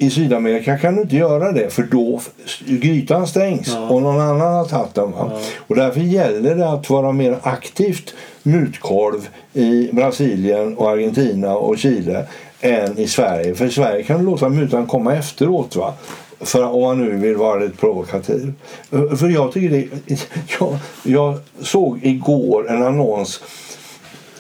I 0.00 0.11
Sydamerika 0.11 0.79
kan 0.79 0.97
du 0.97 1.03
inte 1.03 1.17
göra 1.17 1.53
det 1.53 1.71
för 1.71 1.83
då 1.83 2.21
grytan 2.67 3.27
stängs 3.27 3.69
Ja. 3.69 3.89
och 3.89 4.03
någon 4.03 4.21
annan 4.21 4.55
har 4.55 4.65
tagit 4.65 4.95
den. 4.95 5.12
Ja. 5.17 5.41
Och 5.67 5.77
därför 5.77 6.00
gäller 6.00 6.55
det 6.55 6.69
att 6.71 6.91
vara 6.91 7.12
mer 7.12 7.39
aktivt 7.43 8.15
mutkolv 8.43 9.29
i 9.53 9.89
Brasilien 9.93 10.77
och 10.77 10.91
Argentina 10.91 11.56
och 11.56 11.79
Chile 11.79 12.27
än 12.61 12.99
i 12.99 13.07
Sverige. 13.09 13.55
För 13.55 13.64
i 13.67 13.71
Sverige 13.71 14.02
kan 14.02 14.19
du 14.19 14.25
låta 14.25 14.49
mutan 14.49 14.87
komma 14.87 15.14
efteråt. 15.17 15.76
Va? 15.76 15.95
För 16.40 16.64
om 16.64 16.83
man 16.83 16.99
nu 16.99 17.17
vill 17.17 17.37
vara 17.37 17.59
lite 17.59 17.76
provokativ. 17.76 18.52
För 18.90 19.28
jag 19.28 19.52
tycker 19.52 19.71
det, 19.71 19.87
jag, 20.61 20.76
jag 21.02 21.38
såg 21.61 22.00
igår 22.05 22.71
en 22.71 22.83
annons 22.83 23.40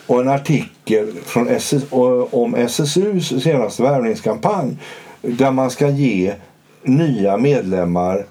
och 0.06 0.20
en 0.20 0.28
artikel 0.28 1.12
från 1.24 1.48
SS, 1.48 1.82
om 2.30 2.54
SSUs 2.54 3.42
senaste 3.42 3.82
värvningskampanj 3.82 4.76
där 5.22 5.50
man 5.50 5.70
ska 5.70 5.88
ge 5.88 6.34
nya 6.82 7.36
medlemmar 7.36 8.26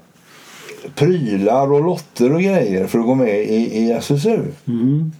prylar 0.95 1.71
och 1.71 1.83
lotter 1.83 2.33
och 2.33 2.41
grejer 2.41 2.87
för 2.87 2.99
att 2.99 3.05
gå 3.05 3.15
med 3.15 3.39
i, 3.39 3.77
i 3.77 3.91
SSU. 3.91 4.39
Mm. 4.67 5.11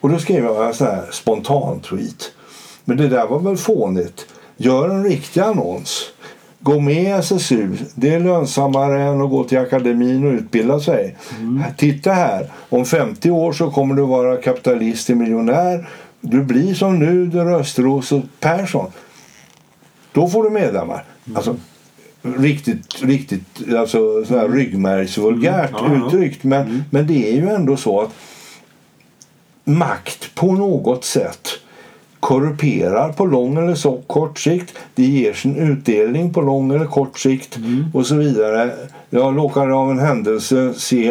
Och 0.00 0.08
då 0.08 0.18
skrev 0.18 0.44
jag 0.44 0.66
en 0.66 0.74
sån 0.74 0.86
här 0.86 1.04
spontan 1.12 1.80
tweet. 1.80 2.32
Men 2.84 2.96
det 2.96 3.08
där 3.08 3.26
var 3.26 3.38
väl 3.38 3.56
fånigt. 3.56 4.26
Gör 4.56 4.88
en 4.88 5.04
riktig 5.04 5.40
annons. 5.40 6.10
Gå 6.60 6.80
med 6.80 7.02
i 7.02 7.06
SSU. 7.06 7.76
Det 7.94 8.14
är 8.14 8.20
lönsammare 8.20 9.02
än 9.02 9.20
att 9.22 9.30
gå 9.30 9.44
till 9.44 9.58
akademin 9.58 10.26
och 10.26 10.32
utbilda 10.32 10.80
sig. 10.80 11.16
Titta 11.76 12.12
här. 12.12 12.52
Om 12.68 12.84
50 12.84 13.30
år 13.30 13.52
så 13.52 13.70
kommer 13.70 13.94
du 13.94 14.02
vara 14.02 14.36
kapitalist 14.36 15.06
till 15.06 15.16
miljonär. 15.16 15.88
Du 16.20 16.42
blir 16.42 16.74
som 16.74 16.98
Nuder, 16.98 17.46
Östros 17.46 18.12
och 18.12 18.22
Persson. 18.40 18.92
Då 20.12 20.28
får 20.28 20.44
du 20.44 20.50
medlemmar. 20.50 21.04
Alltså, 21.34 21.56
riktigt, 22.22 23.02
riktigt 23.02 23.74
alltså, 23.76 24.24
så 24.24 24.38
här 24.38 24.48
ryggmärgsvulgärt 24.48 25.70
Mm. 25.80 25.92
Ja, 25.92 25.98
ja. 26.00 26.06
uttryckt. 26.06 26.44
Men, 26.44 26.84
men 26.90 27.06
det 27.06 27.32
är 27.32 27.36
ju 27.36 27.48
ändå 27.48 27.76
så 27.76 28.00
att 28.00 28.10
makt 29.64 30.34
på 30.34 30.52
något 30.52 31.04
sätt 31.04 31.48
korrumperar 32.20 33.12
på 33.12 33.26
lång 33.26 33.56
eller 33.56 33.74
så 33.74 34.02
kort 34.06 34.38
sikt. 34.38 34.74
Det 34.94 35.02
ger 35.04 35.32
sin 35.32 35.56
utdelning 35.56 36.32
på 36.34 36.40
lång 36.40 36.72
eller 36.74 36.86
kort 36.86 37.18
sikt 37.18 37.58
och 37.94 38.06
så 38.06 38.14
vidare. 38.14 38.70
Jag 39.10 39.36
råkade 39.36 39.74
av 39.74 39.90
en 39.90 39.98
händelse 39.98 40.74
se 40.76 41.08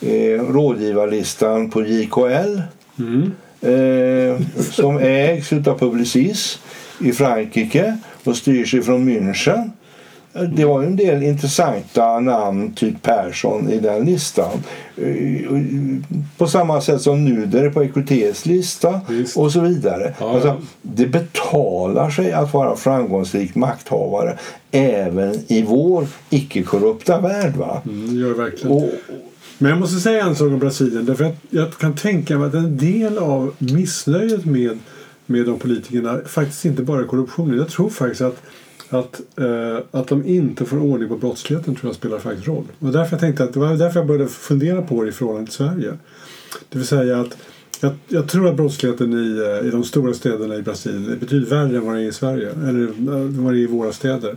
eh, 0.00 0.40
rådgivarlistan 0.48 1.70
på 1.70 1.82
JKL 1.86 2.60
Mm. 2.98 3.32
eh, 3.60 4.40
som 4.72 4.98
ägs 4.98 5.52
av 5.52 5.78
Publicis 5.78 6.58
i 7.02 7.12
Frankrike 7.12 7.96
och 8.24 8.36
styrs 8.36 8.74
ifrån 8.74 9.08
München. 9.08 9.70
det 10.56 10.64
var 10.64 10.82
en 10.82 10.96
del 10.96 11.22
intressanta 11.22 12.20
namn, 12.20 12.72
typ 12.74 13.02
Persson, 13.02 13.70
i 13.70 13.80
den 13.80 14.04
listan. 14.04 14.62
Eh, 14.96 15.52
på 16.38 16.46
samma 16.46 16.80
sätt 16.80 17.00
som 17.02 17.24
Nuder 17.24 17.70
på 17.70 17.84
EKTs 17.84 18.46
lista 18.46 19.00
Visst. 19.08 19.36
och 19.36 19.52
så 19.52 19.60
vidare. 19.60 20.14
Ja, 20.20 20.32
alltså, 20.34 20.48
ja. 20.48 20.56
det 20.82 21.06
betalar 21.06 22.10
sig 22.10 22.32
att 22.32 22.54
vara 22.54 22.76
framgångsrik 22.76 23.54
makthavare 23.54 24.38
även 24.70 25.34
i 25.48 25.62
vår 25.62 26.06
icke-korrupta 26.30 27.20
värld. 27.20 27.56
Va? 27.56 27.82
Mm, 27.84 28.16
gör 28.16 28.34
verkligen. 28.34 28.76
Och, 28.76 28.90
Men 29.58 29.70
jag 29.70 29.80
måste 29.80 30.00
säga 30.00 30.24
en 30.24 30.36
sak 30.36 30.46
om 30.46 30.58
Brasilien. 30.58 31.04
Därför 31.04 31.24
att 31.24 31.36
jag 31.50 31.72
kan 31.72 31.94
tänka 31.94 32.38
mig 32.38 32.48
att 32.48 32.54
en 32.54 32.76
del 32.76 33.18
av 33.18 33.54
missnöjet 33.58 34.44
med, 34.44 34.78
med 35.26 35.46
de 35.46 35.58
politikerna 35.58 36.20
faktiskt 36.26 36.64
inte 36.64 36.82
bara 36.82 37.04
korruptionen. 37.04 37.58
Jag 37.58 37.68
tror 37.68 37.90
faktiskt 37.90 38.20
att, 38.20 38.42
att, 38.88 39.20
eh, 39.36 39.78
att 39.90 40.08
de 40.08 40.26
inte 40.26 40.64
får 40.64 40.78
ordning 40.82 41.08
på 41.08 41.16
brottsligheten 41.16 41.74
tror 41.74 41.88
jag 41.88 41.96
spelar 41.96 42.18
faktiskt 42.18 42.48
roll. 42.48 42.64
Och 42.78 42.92
därför 42.92 43.12
jag 43.12 43.20
tänkte 43.20 43.44
att 43.44 43.52
det 43.52 43.60
var 43.60 43.76
därför 43.76 44.00
jag 44.00 44.06
började 44.06 44.28
fundera 44.28 44.82
på 44.82 45.02
det 45.02 45.08
i 45.08 45.12
förhållande 45.12 45.46
till 45.46 45.56
Sverige. 45.56 45.98
Det 46.68 46.78
vill 46.78 46.86
säga 46.86 47.20
att 47.20 47.36
jag, 47.80 47.92
jag 48.08 48.28
tror 48.28 48.48
att 48.48 48.56
brottsligheten 48.56 49.12
i, 49.12 49.58
eh, 49.60 49.68
i 49.68 49.70
de 49.70 49.84
stora 49.84 50.14
städerna 50.14 50.56
i 50.56 50.62
Brasilien 50.62 51.12
är 51.12 51.16
betydligt 51.16 51.52
värre 51.52 51.76
än 51.76 51.86
vad 51.86 51.94
det 51.94 52.02
är 52.02 52.08
i 52.08 52.12
Sverige. 52.12 52.50
Eller 52.50 52.82
eh, 52.82 53.42
vad 53.42 53.52
det 53.52 53.58
är 53.58 53.62
i 53.62 53.66
våra 53.66 53.92
städer. 53.92 54.36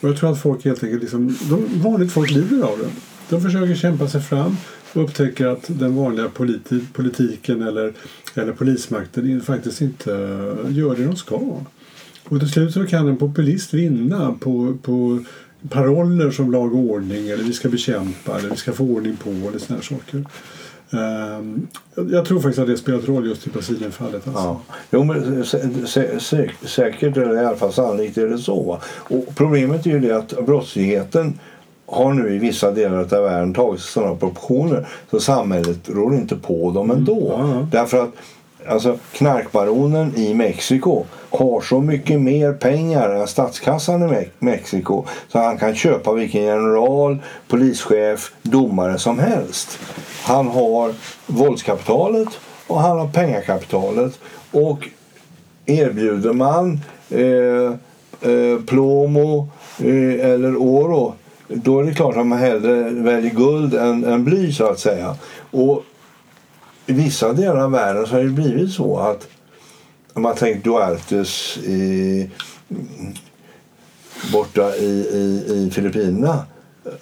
Och 0.00 0.08
jag 0.08 0.16
tror 0.16 0.32
att 0.32 0.42
folk 0.42 0.64
helt 0.64 0.84
enkelt, 0.84 1.02
liksom, 1.02 1.36
de, 1.50 1.80
vanligt 1.80 2.12
folk 2.12 2.30
lider 2.30 2.62
av 2.62 2.78
det. 2.78 2.90
De 3.28 3.40
försöker 3.40 3.74
kämpa 3.74 4.08
sig 4.08 4.22
fram 4.22 4.56
och 4.94 5.02
upptäcker 5.04 5.46
att 5.46 5.64
den 5.66 5.96
vanliga 5.96 6.28
politi 6.28 6.80
politiken 6.92 7.62
eller, 7.62 7.92
eller 8.34 8.52
polismakten 8.52 9.40
faktiskt 9.40 9.80
inte 9.80 10.10
gör 10.68 10.96
det 10.96 11.04
de 11.04 11.16
ska. 11.16 11.40
Och 12.24 12.38
till 12.40 12.48
slut 12.50 12.74
så 12.74 12.86
kan 12.86 13.08
en 13.08 13.16
populist 13.16 13.74
vinna 13.74 14.34
på, 14.40 14.76
på 14.82 15.24
paroller 15.68 16.30
som 16.30 16.52
lag 16.52 16.72
och 16.72 16.78
ordning 16.78 17.28
eller 17.28 17.44
vi 17.44 17.52
ska 17.52 17.68
bekämpa 17.68 18.38
eller 18.38 18.50
vi 18.50 18.56
ska 18.56 18.72
få 18.72 18.84
ordning 18.84 19.16
på 19.16 19.30
eller 19.30 19.58
såna 19.58 19.76
här 19.76 19.82
saker. 19.82 20.24
Ehm, 20.90 21.66
jag- 22.10 22.24
tror 22.24 22.40
faktiskt 22.40 22.58
att 22.58 22.66
det 22.66 22.76
spelat 22.76 23.08
roll 23.08 23.26
just 23.26 23.46
i 23.46 23.50
Brasilienfallet. 23.50 24.26
Alltså. 24.28 24.42
Ja. 24.42 24.60
Jo, 24.90 25.04
men 25.04 25.44
sä, 25.44 25.68
sä, 25.86 26.20
sä, 26.20 26.50
säkert, 26.64 27.16
eller 27.16 27.42
i 27.42 27.46
alla 27.46 27.56
fall 27.56 27.72
sannolikt 27.72 28.18
är 28.18 28.28
det 28.28 28.38
så. 28.38 28.80
Och 28.86 29.26
problemet 29.34 29.86
är 29.86 29.90
ju 29.90 30.00
det 30.00 30.16
att 30.16 30.46
brottsligheten 30.46 31.38
har 31.92 32.12
nu 32.12 32.34
i 32.34 32.38
vissa 32.38 32.70
delar 32.70 32.98
av 32.98 33.08
världen 33.22 33.54
tagit 33.54 33.80
sådana 33.80 34.16
proportioner 34.16 34.88
så 35.10 35.20
samhället 35.20 35.88
rår 35.88 36.14
inte 36.14 36.36
på 36.36 36.70
dem 36.70 36.90
ändå. 36.90 37.34
Ja, 37.38 37.48
ja. 37.48 37.66
Därför 37.70 38.02
att 38.02 38.10
alltså, 38.68 38.98
knarkbaronen 39.12 40.16
i 40.16 40.34
Mexiko 40.34 41.04
har 41.30 41.60
så 41.60 41.80
mycket 41.80 42.20
mer 42.20 42.52
pengar 42.52 43.08
än 43.10 43.26
statskassan 43.26 44.02
i 44.02 44.06
Me- 44.06 44.28
Mexiko 44.38 45.04
så 45.28 45.38
han 45.38 45.58
kan 45.58 45.74
köpa 45.74 46.12
vilken 46.12 46.42
general, 46.42 47.18
polischef, 47.48 48.32
domare 48.42 48.98
som 48.98 49.18
helst. 49.18 49.78
Han 50.24 50.48
har 50.48 50.94
våldskapitalet 51.26 52.28
och 52.66 52.80
han 52.80 52.98
har 52.98 53.08
pengakapitalet. 53.08 54.18
Och 54.50 54.88
erbjuder 55.66 56.32
man 56.32 56.80
eh, 57.10 57.72
eh, 58.32 58.58
plomo 58.66 59.48
eh, 59.78 60.30
eller 60.30 60.56
oro 60.56 61.14
då 61.54 61.80
är 61.80 61.84
det 61.84 61.94
klart 61.94 62.16
att 62.16 62.26
man 62.26 62.38
hellre 62.38 62.90
väljer 62.90 63.30
guld 63.34 63.74
än, 63.74 64.04
än 64.04 64.24
bly 64.24 64.52
så 64.52 64.66
att 64.66 64.78
säga. 64.78 65.16
Och 65.50 65.82
i 66.86 66.92
vissa 66.92 67.32
delar 67.32 67.56
av 67.64 67.70
världen 67.70 68.06
så 68.06 68.14
har 68.14 68.22
det 68.22 68.28
blivit 68.30 68.72
så 68.72 68.98
att 68.98 69.28
om 70.12 70.22
man 70.22 70.34
tänker 70.34 70.60
Duartes 70.70 71.58
i, 71.58 72.30
borta 74.32 74.76
i, 74.76 74.84
i, 75.12 75.52
i 75.52 75.70
Filippinerna. 75.72 76.44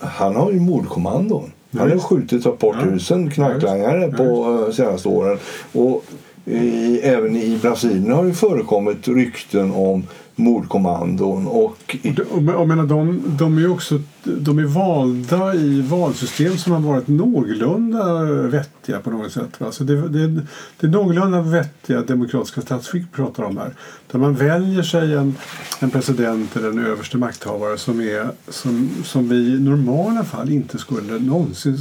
Han 0.00 0.36
har 0.36 0.50
ju 0.52 0.60
mordkommandon. 0.60 1.52
Han 1.72 1.80
har 1.80 1.88
ju 1.88 1.94
visst. 1.94 2.06
skjutit 2.06 2.46
upp 2.46 2.58
bort 2.58 2.76
Ja. 2.80 2.84
tusen 2.84 3.30
knarklangare 3.30 4.12
på 4.12 4.24
eh, 4.68 4.72
senaste 4.74 5.08
åren. 5.08 5.38
Och 5.72 6.04
i, 6.44 6.98
även 7.02 7.36
i 7.36 7.58
Brasilien 7.62 8.12
har 8.12 8.24
det 8.24 8.34
förekommit 8.34 9.08
rykten 9.08 9.70
om 9.70 10.04
mordkommandon. 10.36 11.46
Och 11.46 11.96
i, 12.02 12.10
Och, 12.30 12.42
de, 12.42 12.68
menar, 12.68 12.86
de, 12.86 13.22
de 13.38 13.58
är 13.58 13.70
också 13.70 14.00
de 14.22 14.58
är 14.58 14.64
valda 14.64 15.54
i 15.54 15.80
valsystem 15.80 16.58
som 16.58 16.72
har 16.72 16.80
varit 16.80 17.08
någorlunda 17.08 18.22
vettiga 18.24 19.00
på 19.00 19.10
något 19.10 19.32
sätt. 19.32 19.60
Va? 19.60 19.72
Så 19.72 19.84
det, 19.84 20.08
det, 20.08 20.42
det 20.80 20.86
är 20.86 20.90
någorlunda 20.90 21.42
vettiga 21.42 22.00
demokratiska 22.00 22.60
statsskick 22.60 23.02
vi 23.02 23.16
pratar 23.16 23.42
om 23.42 23.56
här. 23.56 23.74
Där 24.10 24.18
man 24.18 24.34
väljer 24.34 24.82
sig 24.82 25.14
en, 25.14 25.34
en 25.80 25.90
president 25.90 26.56
eller 26.56 26.68
en 26.68 26.86
överste 26.86 27.16
makthavare 27.16 27.78
som, 27.78 28.00
är, 28.00 28.30
som, 28.48 28.90
som 29.04 29.28
vi 29.28 29.36
i 29.36 29.60
normala 29.60 30.24
fall 30.24 30.50
inte 30.50 30.78
skulle 30.78 31.18
någonsin 31.18 31.78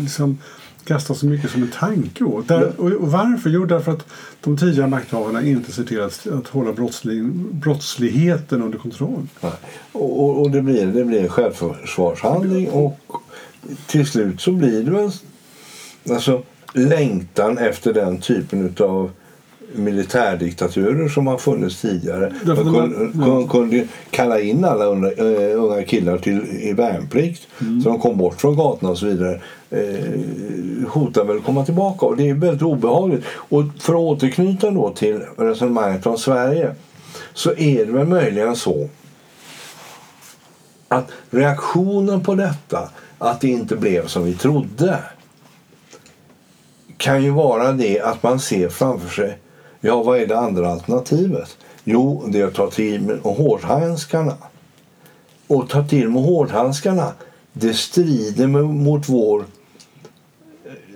liksom, 0.00 0.38
kasta 0.84 1.14
så 1.14 1.26
mycket 1.26 1.50
som 1.50 1.62
en 1.62 1.70
tanke 1.70 2.24
åt. 2.24 2.48
Där, 2.48 2.72
och, 2.80 2.92
och 2.92 3.10
varför? 3.10 3.50
Jo, 3.50 3.64
därför 3.64 3.92
att 3.92 4.06
de 4.40 4.56
tidigare 4.56 4.88
makthavarna 4.88 5.42
inte 5.42 5.72
ser 5.72 5.84
till 5.84 6.00
att, 6.00 6.26
att 6.26 6.48
hålla 6.48 6.72
brottslig, 6.72 7.24
brottsligheten 7.34 8.62
under 8.62 8.78
kontroll. 8.78 9.28
och, 9.92 10.40
och, 10.40 10.50
det, 10.50 10.62
blir, 10.62 10.86
det 10.86 11.04
blir 11.04 11.20
en 11.20 11.28
självförsvarshandling. 11.28 12.70
Och 12.70 12.98
till 13.86 14.06
slut 14.06 14.40
så 14.40 14.52
blir 14.52 14.82
det 14.82 14.90
väl 14.90 15.10
alltså, 16.10 16.42
längtan 16.74 17.58
efter 17.58 17.94
den 17.94 18.20
typen 18.20 18.74
av 18.78 19.10
militärdiktaturer 19.74 21.08
som 21.08 21.26
har 21.26 21.38
funnits 21.38 21.80
tidigare. 21.80 22.32
Därför 22.44 22.64
Man 22.64 22.74
kunde, 22.74 23.24
kunde, 23.24 23.48
kunde 23.48 23.86
kalla 24.10 24.40
in 24.40 24.64
alla 24.64 24.84
unga, 24.84 25.12
eh, 25.12 25.62
unga 25.62 25.84
killar 25.84 26.18
till 26.18 26.40
i 26.60 26.72
värnplikt 26.72 27.46
Mm. 27.60 27.80
så 27.80 27.88
de 27.88 27.98
kom 27.98 28.18
bort 28.18 28.40
från 28.40 28.56
gatorna 28.56 28.90
och 28.90 28.98
så 28.98 29.06
vidare. 29.06 29.40
Eh, 29.70 30.88
hotar 30.88 31.24
väl 31.24 31.36
att 31.36 31.44
komma 31.44 31.64
tillbaka 31.64 32.06
och 32.06 32.16
det 32.16 32.28
är 32.28 32.34
väldigt 32.34 32.62
obehagligt. 32.62 33.24
Och 33.28 33.62
för 33.78 33.92
att 33.92 33.98
återknyta 33.98 34.70
då 34.70 34.90
till 34.90 35.20
resonemanget 35.36 36.06
om 36.06 36.18
Sverige 36.18 36.74
så 37.34 37.50
är 37.50 37.86
det 37.86 37.92
väl 37.92 38.06
möjligen 38.06 38.56
så 38.56 38.88
att 40.88 41.10
reaktionen 41.30 42.20
på 42.20 42.34
detta, 42.34 42.90
att 43.18 43.40
det 43.40 43.48
inte 43.48 43.76
blev 43.76 44.06
som 44.06 44.24
vi 44.24 44.34
trodde 44.34 44.98
kan 46.96 47.22
ju 47.22 47.30
vara 47.30 47.72
det 47.72 48.00
att 48.00 48.22
man 48.22 48.40
ser 48.40 48.68
framför 48.68 49.08
sig, 49.08 49.38
ja 49.80 50.02
vad 50.02 50.18
är 50.18 50.26
det 50.26 50.38
andra 50.38 50.70
alternativet? 50.70 51.56
Jo, 51.84 52.24
det 52.28 52.40
är 52.40 52.46
att 52.46 52.54
ta 52.54 52.70
till 52.70 53.00
med 53.00 53.18
hårdhandskarna. 53.18 54.36
Och 55.46 55.68
ta 55.68 55.84
till 55.84 56.08
med 56.08 56.22
hårdhandskarna, 56.22 57.12
det 57.52 57.74
strider 57.74 58.46
mot 58.62 59.08
vår, 59.08 59.44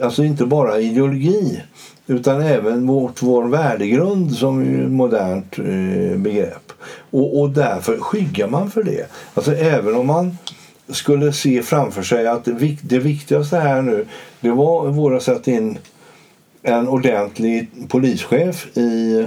alltså 0.00 0.24
inte 0.24 0.46
bara 0.46 0.80
ideologi, 0.80 1.62
utan 2.06 2.40
även 2.40 2.84
mot 2.84 3.22
vår 3.22 3.44
värdegrund 3.44 4.32
som 4.32 4.60
är 4.60 4.84
ett 4.84 4.90
modernt 4.90 5.58
eh, 5.58 6.18
begrepp. 6.18 6.72
Och, 7.10 7.40
och 7.40 7.50
därför 7.50 7.98
skyggar 7.98 8.48
man 8.48 8.70
för 8.70 8.82
det. 8.82 9.10
Alltså 9.34 9.52
även 9.52 9.94
om 9.94 10.06
man 10.06 10.38
skulle 10.88 11.32
se 11.32 11.62
framför 11.62 12.02
sig 12.02 12.26
att 12.26 12.44
det, 12.82 12.98
viktigaste 12.98 13.56
här 13.56 13.82
nu 13.82 14.06
det 14.40 14.50
var 14.50 14.88
våra 14.88 15.20
sätta 15.20 15.50
in 15.50 15.78
en 16.64 16.88
ordentlig 16.88 17.68
polischef 17.88 18.76
i 18.76 19.20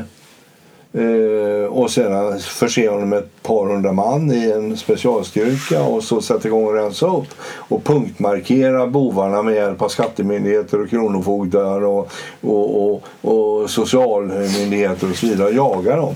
eh, 0.94 1.65
och 1.70 1.91
sedan 1.91 2.39
förse 2.39 2.89
honom 2.89 3.10
med 3.10 3.20
ett 3.20 3.44
par 3.44 3.65
hundra 3.67 3.91
man 3.91 4.32
i 4.32 4.51
en 4.51 4.77
specialstyrka 4.77 5.84
och 5.84 6.03
så 6.03 6.22
sätta 6.22 6.48
igång 6.48 6.65
och 6.65 6.74
rensa 6.74 7.08
upp 7.08 7.27
och 7.41 7.84
punktmarkera 7.84 8.88
bovarna 8.88 9.41
med 9.41 9.56
hjälp 9.56 9.82
av 9.82 9.89
skattemyndigheter 9.89 10.82
och 10.82 10.89
kronofogdar 10.89 11.86
och, 11.86 12.12
och, 12.41 12.94
och, 12.94 13.03
och 13.22 13.70
socialmyndigheter 13.70 15.10
och 15.10 15.15
så 15.15 15.27
vidare 15.27 15.48
och 15.48 15.53
jaga 15.53 15.96
dem. 15.96 16.15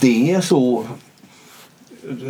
Det 0.00 0.32
är 0.32 0.40
så 0.40 0.84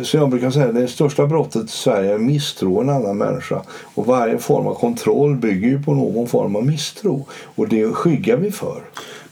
så 0.03 0.17
jag 0.17 0.29
brukar 0.29 0.51
säga 0.51 0.71
det 0.71 0.87
största 0.87 1.27
brottet 1.27 1.65
i 1.65 1.67
Sverige 1.67 2.13
är 2.13 2.17
misstro 2.17 2.81
en 2.81 2.89
annan 2.89 3.17
människa. 3.17 3.61
Och 3.95 4.05
varje 4.05 4.37
form 4.37 4.67
av 4.67 4.73
kontroll 4.73 5.35
bygger 5.35 5.67
ju 5.67 5.83
på 5.83 5.93
någon 5.93 6.27
form 6.27 6.55
av 6.55 6.65
misstro. 6.65 7.27
Och 7.55 7.67
det 7.67 7.93
skyggar 7.93 8.37
vi 8.37 8.51
för. 8.51 8.81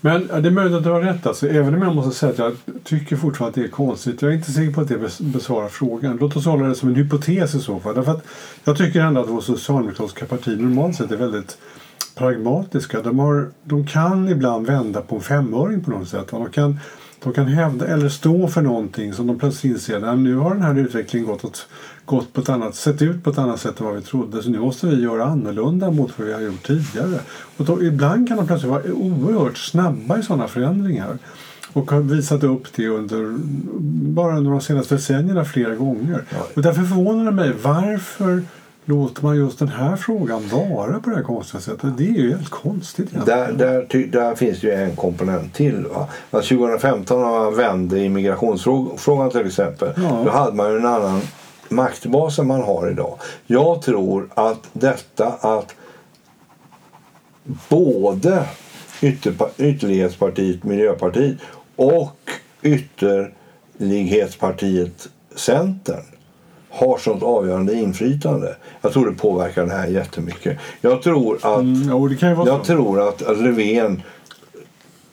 Men 0.01 0.27
det 0.27 0.50
är 0.50 0.51
möjligt 0.51 0.77
att 0.77 0.83
du 0.83 0.89
har 0.89 1.01
rätt. 1.01 1.27
Alltså, 1.27 1.50
även 1.50 1.75
om 1.75 1.81
jag 1.81 1.95
måste 1.95 2.15
säga 2.19 2.31
att 2.31 2.38
jag 2.38 2.57
tycker 2.83 3.15
fortfarande 3.15 3.50
att 3.50 3.55
det 3.55 3.63
är 3.63 3.71
konstigt. 3.71 4.21
Jag 4.21 4.31
är 4.31 4.36
inte 4.36 4.51
säker 4.51 4.74
på 4.74 4.81
att 4.81 4.88
det 4.88 5.19
besvarar 5.19 5.67
frågan. 5.67 6.17
Låt 6.21 6.36
oss 6.36 6.45
hålla 6.45 6.67
det 6.67 6.75
som 6.75 6.89
en 6.89 6.95
hypotes 6.95 7.55
i 7.55 7.60
så 7.60 7.79
fall. 7.79 7.95
Därför 7.95 8.12
att 8.12 8.25
jag 8.63 8.77
tycker 8.77 9.00
ändå 9.00 9.21
att 9.21 9.29
vårt 9.29 9.43
socialdemokratiska 9.43 10.25
parti 10.25 10.60
normalt 10.60 10.95
sett 10.95 11.12
är 11.12 11.17
väldigt 11.17 11.57
pragmatiska. 12.15 13.01
De, 13.01 13.19
har, 13.19 13.50
de 13.63 13.88
kan 13.88 14.29
ibland 14.29 14.67
vända 14.67 15.01
på 15.01 15.15
en 15.15 15.21
femöring 15.21 15.83
på 15.83 15.91
något 15.91 16.07
sätt. 16.07 16.27
De 16.31 16.50
kan, 16.50 16.79
de 17.24 17.34
kan 17.34 17.48
hävda 17.48 17.88
eller 17.88 18.10
stå 18.10 18.48
för 18.48 18.62
någonting 18.62 19.13
som 19.13 19.28
de 19.28 19.40
plötsligt 19.40 19.74
inser 19.74 20.06
att 20.06 20.20
nu 20.20 20.36
har 20.36 20.54
den 20.54 20.63
här 20.63 20.78
utvecklingen 20.78 21.28
gått, 21.28 21.46
åt, 21.46 21.68
gått 22.06 22.34
på 22.34 22.42
ett 22.42 22.50
annat, 22.50 22.75
sett 22.75 23.01
ut 23.01 23.24
på 23.24 23.30
ett 23.30 23.38
annat 23.38 23.60
sätt 23.60 23.80
än 23.80 23.86
vad 23.86 23.96
vi 23.96 24.01
trodde. 24.01 24.44
Så 24.44 24.50
nu 24.50 24.60
måste 24.60 24.88
vi 24.88 25.04
göra 25.04 25.25
annorlunda 25.25 25.92
mot 25.92 26.20
vad 26.20 26.28
vi 26.28 26.34
har 26.34 26.42
gjort 26.42 26.68
tidigare. 26.68 27.20
Och 27.58 27.66
då, 27.66 27.84
ibland 27.84 28.28
kan 28.28 28.38
de 28.38 28.48
plötsligt 28.48 28.72
vara 28.72 28.94
oerhört 28.94 29.58
snabba 29.58 30.20
i 30.20 30.24
sådana 30.24 30.48
förändringar. 30.48 31.18
Och 31.74 31.92
har 31.92 32.00
visat 32.00 32.44
upp 32.44 32.68
det 32.75 32.88
under 32.88 33.38
bara 34.13 34.38
under 34.38 34.51
de 34.51 34.62
senaste 34.62 34.96
decennierna 34.96 35.46
flera 35.46 35.75
gånger. 35.75 36.24
Ja. 36.30 36.48
Och 36.56 36.62
därför 36.62 36.84
förvånar 36.84 37.25
det 37.25 37.32
mig 37.32 37.54
varför 37.63 38.44
låter 38.91 39.24
man 39.24 39.36
just 39.36 39.60
den 39.60 39.67
här 39.67 39.95
frågan 39.95 40.48
vara 40.48 41.00
på 41.00 41.10
det 41.10 41.15
här 41.15 41.24
konstiga 41.24 41.62
sättet. 41.62 41.98
Det 41.98 42.03
är 42.03 42.13
ju 42.13 42.31
helt 42.31 42.50
konstigt 42.50 43.13
egentligen. 43.13 43.57
Där, 43.57 43.88
där, 43.89 44.07
där 44.07 44.36
finns 44.36 44.63
ju 44.63 44.71
en 44.71 44.95
komponent 44.95 45.53
till. 45.53 45.86
Va? 45.86 46.07
Att 46.31 46.43
2015 46.43 47.21
när 47.21 47.29
man 47.29 47.55
vände 47.55 48.00
immigrationsfrågan 48.00 49.29
till 49.29 49.48
exempel. 49.48 49.93
Ja. 49.98 50.21
Då 50.25 50.31
hade 50.31 50.55
man 50.55 50.71
ju 50.71 50.77
en 50.77 50.86
annan 50.86 51.21
maktbas 51.69 52.39
än 52.39 52.48
man 52.48 52.62
har 52.62 52.91
idag. 52.91 53.19
Jag 53.48 53.81
tror 53.81 54.29
att 54.33 54.67
detta 54.74 55.27
att 55.27 55.75
både 57.69 58.45
ytterlighetspartiet 59.57 60.63
Miljöpartiet 60.63 61.38
och 61.75 62.29
ytterlighetspartiet 62.62 65.07
Centern 65.36 66.03
har 66.72 66.98
sånt 66.98 67.24
avgörande 67.24 67.74
inflytande. 67.74 68.56
Jag 68.82 68.94
tror 68.94 69.06
det 69.10 69.16
påverkar 69.18 69.66
det 69.66 69.72
här 69.74 69.88
jättemycket. 69.88 70.58
Jag 70.82 71.01
tror 71.01 71.36
att 71.36 71.60
Mm, 71.62 71.90
jo, 71.90 72.10
jag 72.46 72.63
tror 72.63 73.10
att 73.10 73.22
Löfven 73.22 74.01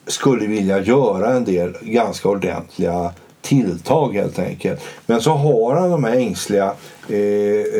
skulle 0.07 0.47
vilja 0.47 0.79
göra 0.79 1.33
en 1.33 1.45
del 1.45 1.73
ganska 1.81 2.29
ordentliga 2.29 3.11
tilltag 3.41 4.13
helt 4.13 4.39
enkelt. 4.39 4.81
Men 5.05 5.21
så 5.21 5.31
har 5.31 5.75
han 5.75 5.89
de 5.89 6.03
här 6.03 6.15
ängsliga 6.15 6.73
eh, 7.09 7.17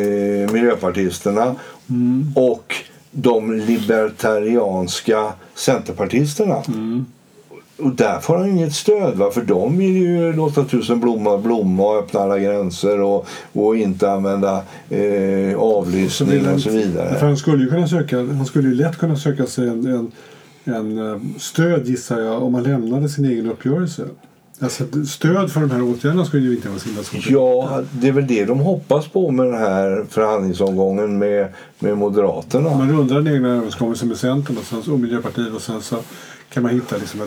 eh, 0.04 0.52
miljöpartisterna 0.52 1.56
Mm. 1.90 2.34
och 2.36 2.76
de 3.12 3.54
libertarianska 3.54 5.34
centerpartisterna. 5.56 6.64
Mm. 6.68 7.06
Och 7.82 7.96
där 7.96 8.20
får 8.20 8.38
han 8.38 8.50
inget 8.50 8.74
stöd. 8.74 9.18
Va? 9.18 9.32
För 9.32 9.42
de 9.42 9.78
vill 9.78 9.98
ju 9.98 10.34
låta 10.34 10.64
tusen 10.64 11.00
blommor 11.00 11.38
blomma 11.38 11.84
och 11.84 11.98
öppna 11.98 12.20
alla 12.20 12.40
gränser 12.40 13.02
och, 13.02 13.28
och 13.54 13.78
inte 13.78 14.12
använda 14.12 14.62
eh, 14.90 15.60
avlyssning 15.60 16.48
och 16.54 16.62
så 16.62 16.70
vidare. 16.70 17.20
För 17.20 17.28
han 17.28 17.38
skulle 17.38 17.64
ju 17.64 17.70
kunna 17.70 17.88
söka, 17.88 18.18
han 18.18 18.46
skulle 18.46 18.68
ju 18.70 18.76
lätt 18.76 18.98
kunna 18.98 19.16
söka 19.16 19.46
sig 19.46 19.68
en, 19.68 19.86
en, 19.86 20.12
en 20.76 21.12
eh, 21.12 21.20
stöd 21.38 21.88
gissar 21.88 22.20
jag 22.20 22.44
om 22.44 22.54
han 22.54 22.64
lämnade 22.64 23.10
sin 23.10 23.26
egen 23.26 23.52
uppgörelse. 23.52 24.04
Alltså, 24.62 24.84
stöd 25.08 25.52
för 25.52 25.60
de 25.62 25.72
här 25.72 25.84
åtgärderna 25.84 26.26
skulle 26.26 26.44
ju 26.44 26.56
inte 26.56 26.70
vara 26.70 26.80
så 26.80 27.04
svårt. 27.04 27.30
Ja, 27.30 27.82
det 27.92 28.08
är 28.08 28.12
väl 28.12 28.28
det 28.28 28.46
de 28.46 28.60
hoppas 28.60 29.08
på 29.08 29.32
med 29.32 29.46
den 29.46 29.58
här 29.58 30.06
förhandlingsomgången 30.10 31.18
med, 31.18 31.48
med 31.80 31.98
Moderaterna. 31.98 32.70
Man 32.70 32.92
rundar 32.92 33.16
den 33.16 33.36
egna 33.36 33.50
överenskommelsen 33.50 34.08
med 34.08 34.18
Centern 34.18 34.58
och, 34.58 34.64
sen, 34.64 34.94
och 34.94 35.00
Miljöpartiet 35.00 35.54
och 35.54 35.62
sen 35.62 35.82
så 35.82 35.96
kan 36.54 36.64
man 36.64 36.72
hitta 36.72 36.98
liksom 36.98 37.22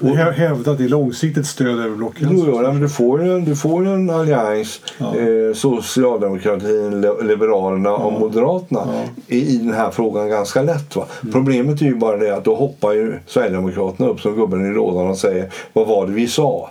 hä- 0.00 0.30
hävda 0.32 0.70
att 0.72 0.78
det 0.78 0.84
är 0.84 0.88
långsiktigt 0.88 1.46
stöd 1.46 1.68
över 1.78 1.88
Jo, 1.88 1.96
blockgränsen. 1.96 2.54
ja, 2.54 2.72
men 2.72 2.80
du, 2.80 2.88
får 2.88 3.22
ju, 3.24 3.32
en- 3.34 3.44
du 3.44 3.56
får 3.56 3.84
ju 3.84 3.92
en 3.94 4.10
allians, 4.10 4.80
Ja. 4.98 5.16
eh, 5.16 5.54
Socialdemokratin, 5.54 7.00
Le- 7.00 7.22
Liberalerna 7.22 7.92
och 7.92 8.12
Moderaterna 8.12 8.80
Ja. 8.86 9.02
i, 9.26 9.54
i 9.54 9.58
den 9.58 9.72
här 9.74 9.90
frågan 9.90 10.28
ganska 10.28 10.62
lätt. 10.62 10.96
Va? 10.96 11.06
Problemet 11.32 11.80
är 11.80 11.86
ju 11.86 11.94
bara 11.94 12.16
det 12.16 12.36
att 12.36 12.44
då 12.44 12.54
hoppar 12.54 12.92
ju 12.92 13.18
Sverigedemokraterna 13.26 14.08
upp 14.08 14.20
som 14.20 14.34
gubben 14.36 14.70
i 14.70 14.74
lådan 14.74 15.06
och 15.06 15.18
säger 15.18 15.50
vad 15.72 15.86
var 15.86 16.06
det 16.06 16.12
vi 16.12 16.28
sa? 16.28 16.70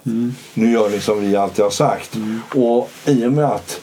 Nu 0.53 0.71
gör 0.71 0.89
ni 0.89 0.99
som 0.99 1.21
vi 1.21 1.35
alltid 1.35 1.63
har 1.65 1.71
sagt. 1.71 2.17
Och 2.55 2.89
i 3.05 3.25
och 3.25 3.31
med 3.33 3.45
att 3.45 3.81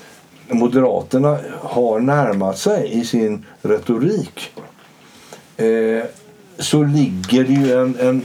Moderaterna 0.49 1.39
har 1.61 2.01
närmat 2.01 2.59
sig 2.59 2.91
i 3.01 3.05
sin 3.05 3.45
retorik 3.63 4.51
eh, 5.57 6.05
så 6.59 6.83
ligger 6.83 7.45
det 7.45 7.53
ju 7.53 7.73
en, 7.73 7.97
en 8.01 8.23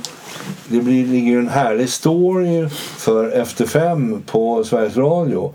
det 0.67 0.81
blir, 0.81 1.07
ligger 1.07 1.39
en 1.39 1.49
härlig 1.49 1.89
story 1.89 2.69
för 2.97 3.29
Efter 3.29 3.65
fem 3.65 4.21
på 4.25 4.63
Sveriges 4.63 4.97
Radio 4.97 5.53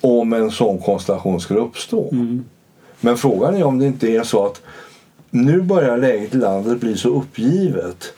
om 0.00 0.32
en 0.32 0.50
sån 0.50 0.78
konstellation 0.78 1.40
skulle 1.40 1.60
uppstå. 1.60 2.10
Men 3.00 3.18
frågan 3.18 3.56
är 3.56 3.64
om 3.64 3.78
det 3.78 3.86
inte 3.86 4.08
är 4.08 4.22
så 4.22 4.46
att 4.46 4.60
nu 5.30 5.62
börjar 5.62 5.96
läget 5.96 6.34
i 6.34 6.38
landet 6.38 6.80
bli 6.80 6.96
så 6.96 7.08
uppgivet 7.08 8.12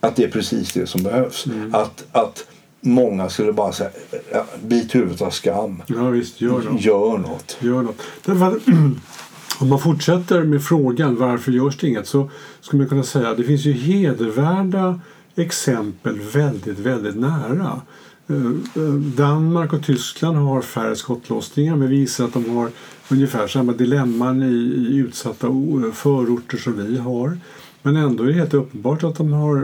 att 0.00 0.16
det 0.16 0.24
är 0.24 0.30
precis 0.30 0.72
det 0.72 0.86
som 0.86 1.02
behövs. 1.02 1.44
Att, 1.72 2.04
att 2.12 2.44
många 2.80 3.28
skulle 3.28 3.52
bara 3.52 3.72
säga 3.72 3.90
ja, 4.32 4.44
bit 4.62 4.94
huvudet 4.94 5.22
av 5.22 5.30
skam. 5.30 5.82
Ja 5.86 6.08
visst, 6.08 6.40
gör 6.40 6.60
det. 6.60 6.80
Gör 6.80 7.18
något. 7.18 7.56
Gör 7.60 7.82
något. 7.82 8.02
Därför 8.24 8.46
att, 8.46 8.62
om 9.58 9.68
man 9.68 9.78
fortsätter 9.78 10.42
med 10.42 10.62
frågan 10.62 11.16
varför 11.16 11.52
görs 11.52 11.76
det 11.76 11.88
inget 11.88 12.06
så 12.06 12.30
skulle 12.60 12.82
man 12.82 12.88
kunna 12.88 13.02
säga 13.02 13.28
att 13.28 13.36
det 13.36 13.44
finns 13.44 13.64
ju 13.64 13.72
hedervärda 13.72 15.00
exempel 15.36 16.20
väldigt, 16.20 16.78
väldigt 16.78 17.16
nära. 17.16 17.80
Eh, 18.28 18.36
eh, 18.82 18.92
Danmark 19.16 19.72
och 19.72 19.84
Tyskland 19.84 20.36
har 20.36 20.62
färre 20.62 20.96
skottlossningar 20.96 21.76
men 21.76 21.88
visar 21.88 22.24
att 22.24 22.32
de 22.32 22.56
har 22.56 22.70
ungefär 23.08 23.46
samma 23.46 23.72
dilemman 23.72 24.42
i, 24.42 24.96
utsatta 24.96 25.46
eh, 25.46 25.92
förorter 25.92 26.58
som 26.58 26.86
vi 26.86 26.98
har. 26.98 27.38
Men 27.82 27.96
ändå 27.96 28.24
är 28.24 28.28
det 28.28 28.32
helt 28.34 28.54
uppenbart 28.54 29.04
att 29.04 29.16
de 29.16 29.32
har, 29.32 29.56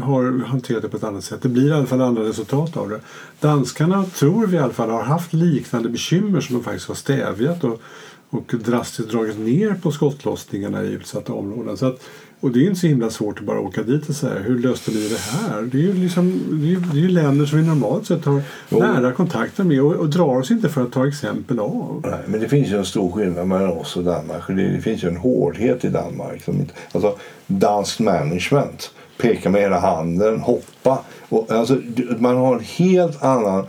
har 0.00 0.44
hanterat 0.44 0.82
det 0.82 0.88
på 0.88 0.96
ett 0.96 1.04
annat 1.04 1.24
sätt. 1.24 1.42
Det 1.42 1.48
blir 1.48 1.68
i 1.68 1.72
alla 1.72 1.86
fall 1.86 2.00
andra 2.00 2.22
resultat 2.22 2.76
av 2.76 2.88
det. 2.88 3.00
Danskarna 3.40 4.04
tror 4.04 4.46
vi 4.46 4.56
i 4.56 4.60
alla 4.60 4.72
fall 4.72 4.90
har 4.90 5.02
haft 5.02 5.32
liknande 5.32 5.88
bekymmer 5.88 6.40
som 6.40 6.56
de 6.56 6.64
faktiskt 6.64 6.88
har 6.88 6.94
stävjat 6.94 7.64
och, 7.64 7.82
och 8.30 8.54
drastiskt 8.64 9.10
dragit 9.10 9.38
ner 9.38 9.74
på 9.82 9.92
skottlossningarna 9.92 10.82
i 10.82 10.86
utsatta 10.86 11.32
områden. 11.32 11.76
Så 11.76 11.86
att, 11.86 12.00
och 12.40 12.50
det 12.50 12.60
är 12.60 12.66
inte 12.68 12.80
så 12.80 12.86
himla 12.86 13.10
svårt 13.10 13.38
att 13.38 13.44
bara 13.44 13.60
åka 13.60 13.82
dit 13.82 14.08
och 14.08 14.14
säga 14.14 14.38
hur 14.38 14.58
löste 14.58 14.90
ni 14.90 15.08
det 15.08 15.20
här? 15.20 15.62
Det 15.62 15.78
är 15.78 15.82
ju, 15.82 15.94
liksom, 15.94 16.42
det 16.50 16.72
är, 16.72 16.94
det 16.94 17.04
är 17.04 17.08
länder 17.08 17.46
som 17.46 17.58
vi 17.58 17.66
normalt 17.66 18.06
sett 18.06 18.24
har 18.24 18.42
Jo. 18.68 18.78
nära 18.78 19.12
kontakter 19.12 19.64
med 19.64 19.82
och, 19.82 19.94
och 19.94 20.08
drar 20.08 20.38
oss 20.38 20.50
inte 20.50 20.68
för 20.68 20.82
att 20.82 20.92
ta 20.92 21.08
exempel 21.08 21.58
av. 21.58 22.04
Nej, 22.04 22.20
men 22.26 22.40
det 22.40 22.48
finns 22.48 22.68
ju 22.68 22.78
en 22.78 22.84
stor 22.84 23.12
skillnad 23.12 23.48
mellan 23.48 23.70
oss 23.70 23.96
och 23.96 24.04
Danmark. 24.04 24.42
Det, 24.46 24.54
det 24.54 24.80
finns 24.80 25.04
ju 25.04 25.08
en 25.08 25.16
hårdhet 25.16 25.84
i 25.84 25.88
Danmark. 25.88 26.44
Som 26.44 26.54
inte, 26.54 26.74
alltså, 26.92 27.18
dansk 27.46 28.00
management 28.00 28.90
pekar 29.18 29.50
med 29.50 29.60
hela 29.60 29.80
handen, 29.80 30.40
hoppa. 30.40 31.02
Och, 31.28 31.52
alltså, 31.52 31.80
man 32.18 32.36
har 32.36 32.54
en 32.54 32.64
helt 32.64 33.22
annan 33.22 33.66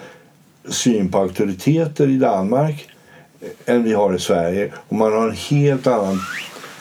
syn 0.69 1.12
på 1.12 1.17
auktoriteter 1.17 2.08
i 2.08 2.17
Danmark 2.17 2.88
än 3.66 3.84
vi 3.84 3.94
har 3.94 4.16
i 4.16 4.20
Sverige. 4.20 4.72
Och 4.90 4.96
man 4.96 5.14
har 5.14 5.28
en 5.28 5.36
helt 5.36 5.88
annan 5.88 6.20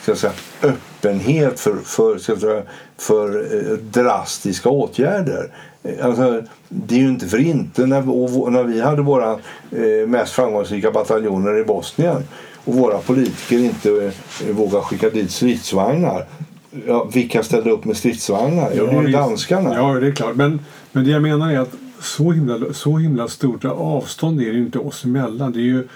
ska 0.01 0.15
säga, 0.15 0.33
öppenhet 0.61 1.59
för, 1.59 1.75
för, 1.83 2.17
ska 2.17 2.35
säga, 2.35 2.61
för 2.97 3.45
eh, 3.55 3.77
drastiska 3.77 4.69
åtgärder. 4.69 5.51
Eh, 5.83 6.05
Alltså, 6.05 6.41
det 6.69 6.95
är 6.95 6.99
ju 6.99 7.07
inte 7.07 7.27
för 7.27 7.37
inte 7.37 7.85
när, 7.85 8.01
när 8.49 8.63
vi 8.63 8.81
hade 8.81 9.01
våra 9.01 9.31
eh, 9.71 10.07
mest 10.07 10.33
framgångsrika 10.33 10.91
bataljoner 10.91 11.57
i 11.59 11.63
Bosnien 11.63 12.23
och 12.65 12.73
våra 12.73 12.97
politiker 12.97 13.57
inte 13.59 14.11
vågar 14.51 14.81
skicka 14.81 15.09
dit 15.09 15.31
stridsvagnar. 15.31 16.25
Ja, 16.87 17.09
vilka 17.13 17.43
ställde 17.43 17.71
upp 17.71 17.85
med 17.85 17.97
stridsvagnar? 17.97 18.71
Jo, 18.75 18.85
det 18.85 18.91
är 18.91 19.01
ju 19.01 19.11
danskarna. 19.11 19.75
Ja, 19.75 19.99
det 19.99 20.07
är 20.07 20.11
klart. 20.11 20.35
Men, 20.35 20.59
men 20.91 21.03
det 21.03 21.11
jag 21.11 21.21
menar 21.21 21.51
är 21.51 21.59
att 21.59 21.73
så 22.01 22.31
himla, 22.31 22.73
så 22.73 22.97
himla 22.97 23.27
stort 23.27 23.65
avstånd 23.65 24.41
är 24.41 24.45
det 24.45 24.51
ju 24.51 24.65
inte 24.65 24.79
oss 24.79 25.05
emellan. 25.05 25.51
Det 25.51 25.59
är 25.59 25.61
ju, 25.61 25.87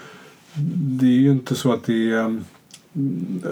det 0.76 1.06
är 1.06 1.20
ju 1.20 1.30
inte 1.30 1.54
så 1.54 1.72
att 1.72 1.84
det 1.84 2.12
är... 2.12 2.42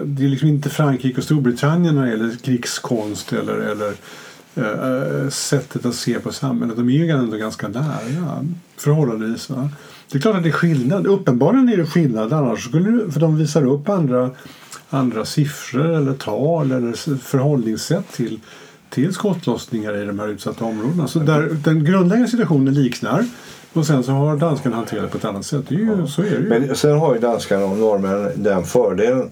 Det 0.04 0.24
är 0.24 0.28
liksom 0.28 0.48
inte 0.48 0.70
Frankrike 0.70 1.18
och 1.18 1.24
Storbritannien 1.24 1.94
när 1.94 2.04
det 2.04 2.10
gäller 2.10 2.36
krigskonst 2.36 3.32
eller, 3.32 3.56
eller 3.56 3.94
äh, 4.54 5.28
sättet 5.28 5.86
att 5.86 5.94
se 5.94 6.20
på 6.20 6.32
samhället. 6.32 6.76
De 6.76 6.88
är 6.88 6.92
ju 6.92 7.10
ändå 7.10 7.36
ganska 7.36 7.68
nära 7.68 8.46
förhållandevis. 8.76 9.50
Va? 9.50 9.70
Det 10.10 10.18
är 10.18 10.22
klart 10.22 10.36
att 10.36 10.42
det 10.42 10.48
är 10.48 10.52
skillnad. 10.52 11.06
Uppenbarligen 11.06 11.68
är 11.68 11.76
det 11.76 11.86
skillnad. 11.86 12.32
Annars 12.32 12.64
skulle 12.64 12.90
det, 12.90 13.12
för 13.12 13.20
de 13.20 13.36
visar 13.36 13.66
upp 13.66 13.88
andra, 13.88 14.30
andra 14.90 15.24
siffror 15.24 15.86
eller 15.86 16.14
tal 16.14 16.72
eller 16.72 17.16
förhållningssätt 17.18 18.12
till, 18.12 18.40
till 18.90 19.14
skottlossningar 19.14 20.02
i 20.02 20.06
de 20.06 20.18
här 20.18 20.28
utsatta 20.28 20.64
områdena. 20.64 21.08
Så 21.08 21.18
där, 21.18 21.56
den 21.64 21.84
grundläggande 21.84 22.30
situationen 22.30 22.74
liknar. 22.74 23.24
Och 23.74 23.86
sen 23.86 24.04
så 24.04 24.12
har 24.12 24.36
danskarna 24.36 24.76
hanterat 24.76 25.02
det 25.02 25.08
på 25.08 25.18
ett 25.18 25.24
annat 25.24 25.46
sätt. 25.46 25.64
Det 25.68 25.74
är 25.74 25.78
ju, 25.78 26.06
Så 26.06 26.22
är 26.22 26.30
det 26.30 26.36
ju. 26.36 26.48
Men 26.48 26.76
sen 26.76 26.98
har 26.98 27.14
ju 27.14 27.20
danskarna 27.20 27.64
och 27.64 27.76
norrmännen 27.76 28.30
den 28.36 28.64
fördelen, 28.64 29.30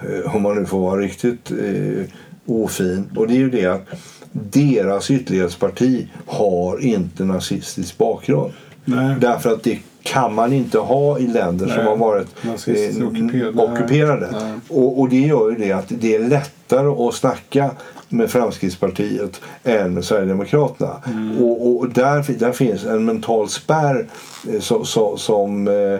eh, 0.00 0.36
om 0.36 0.42
man 0.42 0.56
nu 0.56 0.66
får 0.66 0.80
vara 0.80 1.00
riktigt 1.00 1.50
eh, 1.50 2.04
ofin, 2.46 3.10
och 3.16 3.28
det 3.28 3.34
är 3.34 3.38
ju 3.38 3.50
det 3.50 3.66
att 3.66 3.86
deras 4.32 5.10
ytterlighetsparti 5.10 6.08
har 6.26 6.84
inte 6.84 7.24
nazistisk 7.24 7.98
bakgrund. 7.98 8.52
Nej. 8.84 9.16
Därför 9.20 9.52
att 9.52 9.62
det 9.62 9.78
kan 10.02 10.34
man 10.34 10.52
inte 10.52 10.78
ha 10.78 11.18
i 11.18 11.26
länder 11.26 11.66
som 11.66 11.76
Nej. 11.76 11.86
har 11.86 11.96
varit 11.96 12.28
eh, 12.44 13.58
ockuperade. 13.58 14.28
Och, 14.68 15.00
och 15.00 15.08
det 15.08 15.20
gör 15.20 15.50
ju 15.50 15.56
det 15.56 15.72
att 15.72 15.86
det 15.88 16.14
är 16.14 16.28
lättare 16.28 16.88
att 16.88 17.14
snacka 17.14 17.70
med 18.08 18.30
Fremskrittspartiet 18.30 19.40
än 19.64 19.94
med 19.94 20.04
Sverigedemokraterna. 20.04 21.02
Mm. 21.06 21.44
Och, 21.44 21.66
och 21.66 21.88
där, 21.88 22.38
där 22.38 22.52
finns 22.52 22.84
en 22.84 23.04
mental 23.04 23.48
spärr 23.48 24.06
eh, 24.52 24.60
så, 24.60 24.84
så, 24.84 25.16
som 25.16 25.68
eh, 25.68 25.98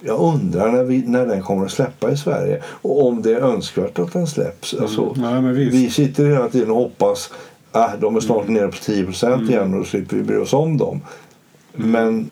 jag 0.00 0.20
undrar 0.20 0.72
när, 0.72 0.84
vi, 0.84 1.02
när 1.06 1.26
den 1.26 1.42
kommer 1.42 1.64
att 1.64 1.72
släppa 1.72 2.10
i 2.10 2.16
Sverige 2.16 2.62
och 2.64 3.06
om 3.06 3.22
det 3.22 3.32
är 3.32 3.40
önskvärt 3.40 3.98
att 3.98 4.12
den 4.12 4.26
släpps. 4.26 4.74
Alltså, 4.74 5.14
Nej, 5.16 5.52
vi 5.52 5.90
sitter 5.90 6.26
hela 6.26 6.48
tiden 6.48 6.70
och 6.70 6.76
hoppas 6.76 7.30
ah, 7.72 7.88
de 8.00 8.16
är 8.16 8.20
snart 8.20 8.48
nere 8.48 8.68
på 8.68 8.76
10 8.76 9.04
procent 9.04 9.50
igen 9.50 9.74
och 9.74 9.78
då 9.78 9.84
slipper 9.84 10.16
vi 10.16 10.22
bry 10.22 10.36
oss 10.36 10.52
om 10.52 10.78
dem. 10.78 11.00
Men 11.72 12.30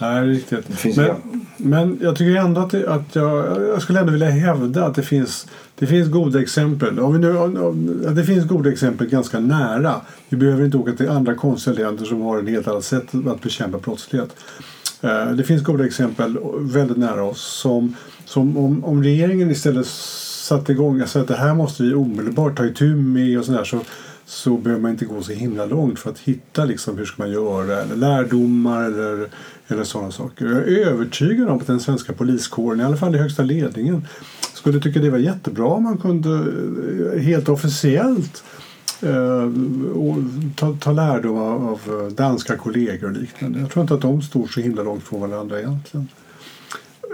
Nej, 0.00 0.26
riktigt. 0.28 0.96
Men, 0.96 1.46
men 1.56 1.98
jag 2.02 2.16
tycker 2.16 2.40
ändå 2.40 2.60
att, 2.60 2.70
det, 2.70 2.88
att 2.88 3.14
jag, 3.16 3.62
jag 3.62 3.82
skulle 3.82 4.00
ändå 4.00 4.12
vilja 4.12 4.30
hävda 4.30 4.84
att 4.86 4.94
det 4.94 5.02
finns, 5.02 5.46
det 5.78 5.86
finns 5.86 6.08
goda 6.08 6.40
exempel. 6.40 7.00
Om 7.00 7.12
vi 7.12 7.18
nu, 7.18 7.36
om, 7.38 8.02
det 8.14 8.24
finns 8.24 8.48
goda 8.48 8.70
exempel 8.70 9.06
ganska 9.06 9.40
nära. 9.40 9.94
Vi 10.28 10.36
behöver 10.36 10.64
inte 10.64 10.76
åka 10.76 10.92
till 10.92 11.08
andra 11.08 11.34
konstiga 11.34 11.76
länder 11.76 12.04
som 12.04 12.22
har 12.22 12.38
ett 12.42 12.48
helt 12.48 12.68
annat 12.68 12.84
sätt 12.84 13.06
att 13.28 13.42
bekämpa 13.42 13.78
brottslighet. 13.78 14.36
Eh, 15.00 15.30
Det 15.30 15.44
finns 15.44 15.62
goda 15.62 15.86
exempel 15.86 16.38
väldigt 16.58 16.96
nära 16.96 17.22
oss 17.24 17.42
som, 17.42 17.96
som 18.24 18.56
om, 18.56 18.84
om 18.84 19.02
regeringen 19.02 19.50
istället 19.50 19.86
satte 20.44 20.72
igång 20.72 21.02
och 21.02 21.08
sa 21.08 21.20
att 21.20 21.28
det 21.28 21.36
här 21.36 21.54
måste 21.54 21.82
vi 21.82 21.94
omedelbart 21.94 22.56
ta 22.56 22.66
itu 22.66 22.96
med 22.96 23.38
och 23.38 23.44
sådär 23.44 23.64
så, 23.64 23.80
så 24.26 24.56
behöver 24.56 24.82
man 24.82 24.90
inte 24.90 25.04
gå 25.04 25.22
så 25.22 25.32
himla 25.32 25.66
långt 25.66 25.98
för 25.98 26.10
att 26.10 26.18
hitta 26.18 26.64
liksom, 26.64 26.98
hur 26.98 27.04
ska 27.04 27.22
man 27.22 27.32
göra 27.32 27.82
eller 27.82 27.96
lärdomar 27.96 28.84
eller, 28.84 29.28
eller 29.68 29.84
sådana 29.84 30.10
saker. 30.10 30.46
Jag 30.46 30.68
är 30.68 30.86
övertygad 30.86 31.48
om 31.48 31.58
att 31.58 31.66
den 31.66 31.80
svenska 31.80 32.12
poliskåren, 32.12 32.80
i 32.80 32.84
alla 32.84 32.96
fall 32.96 33.14
i 33.14 33.18
högsta 33.18 33.42
ledningen, 33.42 34.06
skulle 34.54 34.80
tycka 34.80 35.00
det 35.00 35.10
var 35.10 35.18
jättebra 35.18 35.66
om 35.66 35.82
man 35.82 35.98
kunde 35.98 36.30
eh, 37.14 37.20
helt 37.22 37.48
officiellt 37.48 38.44
eh, 39.02 39.50
och 39.94 40.16
ta, 40.56 40.76
ta 40.80 40.92
lärdom 40.92 41.38
av, 41.38 41.64
av 41.64 42.12
danska 42.14 42.56
kollegor 42.56 43.10
och 43.10 43.16
liknande. 43.16 43.60
Jag 43.60 43.70
tror 43.70 43.82
inte 43.82 43.94
att 43.94 44.00
de 44.00 44.22
står 44.22 44.46
så 44.46 44.60
himla 44.60 44.82
långt 44.82 45.04
från 45.04 45.30
varandra 45.30 45.60
egentligen. 45.60 46.08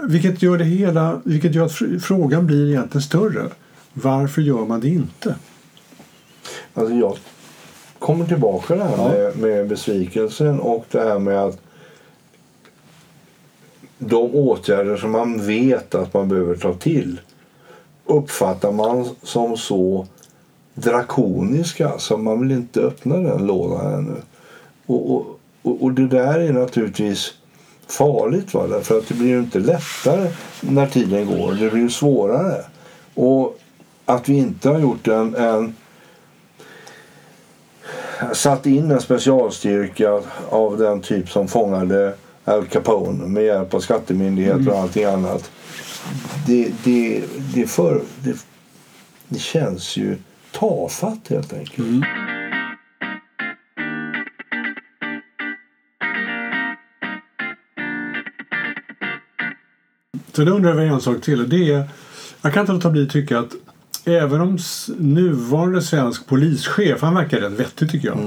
Vilket 0.08 0.42
gör, 0.42 0.58
det 0.58 0.64
hela, 0.64 1.20
vilket 1.24 1.54
gör 1.54 1.66
att 1.66 2.02
frågan 2.02 2.46
blir 2.46 2.68
egentligen 2.68 3.02
större. 3.02 3.48
Varför 3.92 4.42
gör 4.42 4.66
man 4.66 4.80
det 4.80 4.88
inte? 4.88 5.34
Alltså 6.74 6.94
jag 6.94 7.16
kommer 7.98 8.26
tillbaka 8.26 8.74
det 8.74 8.84
här 8.84 8.96
Ja. 8.96 9.08
med, 9.08 9.36
med 9.36 9.68
besvikelsen 9.68 10.60
och 10.60 10.84
det 10.90 11.00
här 11.00 11.18
med 11.18 11.38
att 11.38 11.58
de 13.98 14.34
åtgärder 14.34 14.96
som 14.96 15.10
man 15.10 15.46
vet 15.46 15.94
att 15.94 16.14
man 16.14 16.28
behöver 16.28 16.56
ta 16.56 16.74
till 16.74 17.20
uppfattar 18.04 18.72
man 18.72 19.08
som 19.22 19.56
så 19.56 20.06
drakoniska 20.74 21.98
så 21.98 22.16
man 22.16 22.40
vill 22.40 22.52
inte 22.52 22.80
öppna 22.80 23.16
den 23.16 23.46
lådan 23.46 23.94
ännu. 23.94 24.16
Och, 24.86 25.14
och, 25.14 25.26
och, 25.62 25.82
och 25.82 25.92
det 25.92 26.06
där 26.06 26.38
är 26.38 26.52
naturligtvis 26.52 27.34
farligt. 27.86 28.54
Va? 28.54 28.66
Därför 28.66 28.98
att 28.98 29.08
det 29.08 29.14
blir 29.14 29.28
ju 29.28 29.38
inte 29.38 29.58
lättare 29.58 30.30
när 30.60 30.86
tiden 30.86 31.26
går. 31.26 31.52
Det 31.52 31.70
blir 31.70 31.82
ju 31.82 31.90
svårare. 31.90 32.64
Och 33.14 33.58
att 34.04 34.28
vi 34.28 34.36
inte 34.38 34.68
har 34.68 34.78
gjort 34.78 35.08
en, 35.08 35.34
en 35.34 35.76
satt 38.32 38.66
in 38.66 38.90
en 38.90 39.00
specialstyrka 39.00 40.20
av 40.48 40.78
den 40.78 41.00
typ 41.00 41.30
som 41.30 41.48
fångade 41.48 42.14
Al 42.44 42.66
Capone 42.66 43.28
med 43.28 43.44
hjälp 43.44 43.74
av 43.74 43.80
skattemyndigheter 43.80 44.68
och 44.68 44.78
allting 44.78 45.04
annat. 45.04 45.50
Det, 46.46 46.72
det, 46.84 47.22
det, 47.54 47.66
för, 47.66 48.00
det, 48.22 48.36
det 49.28 49.38
känns 49.38 49.96
ju 49.96 50.16
tafatt 50.52 51.28
helt 51.28 51.52
enkelt. 51.52 52.04
Så 60.32 60.44
då 60.44 60.52
undrar 60.52 60.80
jag 60.80 60.94
en 60.94 61.00
sak 61.00 61.22
till. 61.22 61.48
Det 61.48 61.72
är, 61.72 61.88
jag 62.42 62.54
kan 62.54 62.60
inte 62.60 62.72
låta 62.72 62.90
bli 62.90 63.02
att 63.02 63.10
tycka 63.10 63.38
att 63.38 63.52
även 64.04 64.40
om 64.40 64.58
nuvarande 64.98 65.82
svensk 65.82 66.26
polischef, 66.26 67.02
han 67.02 67.14
verkar 67.14 67.40
rätt 67.40 67.52
vettig 67.52 67.90
tycker 67.90 68.08
jag, 68.08 68.18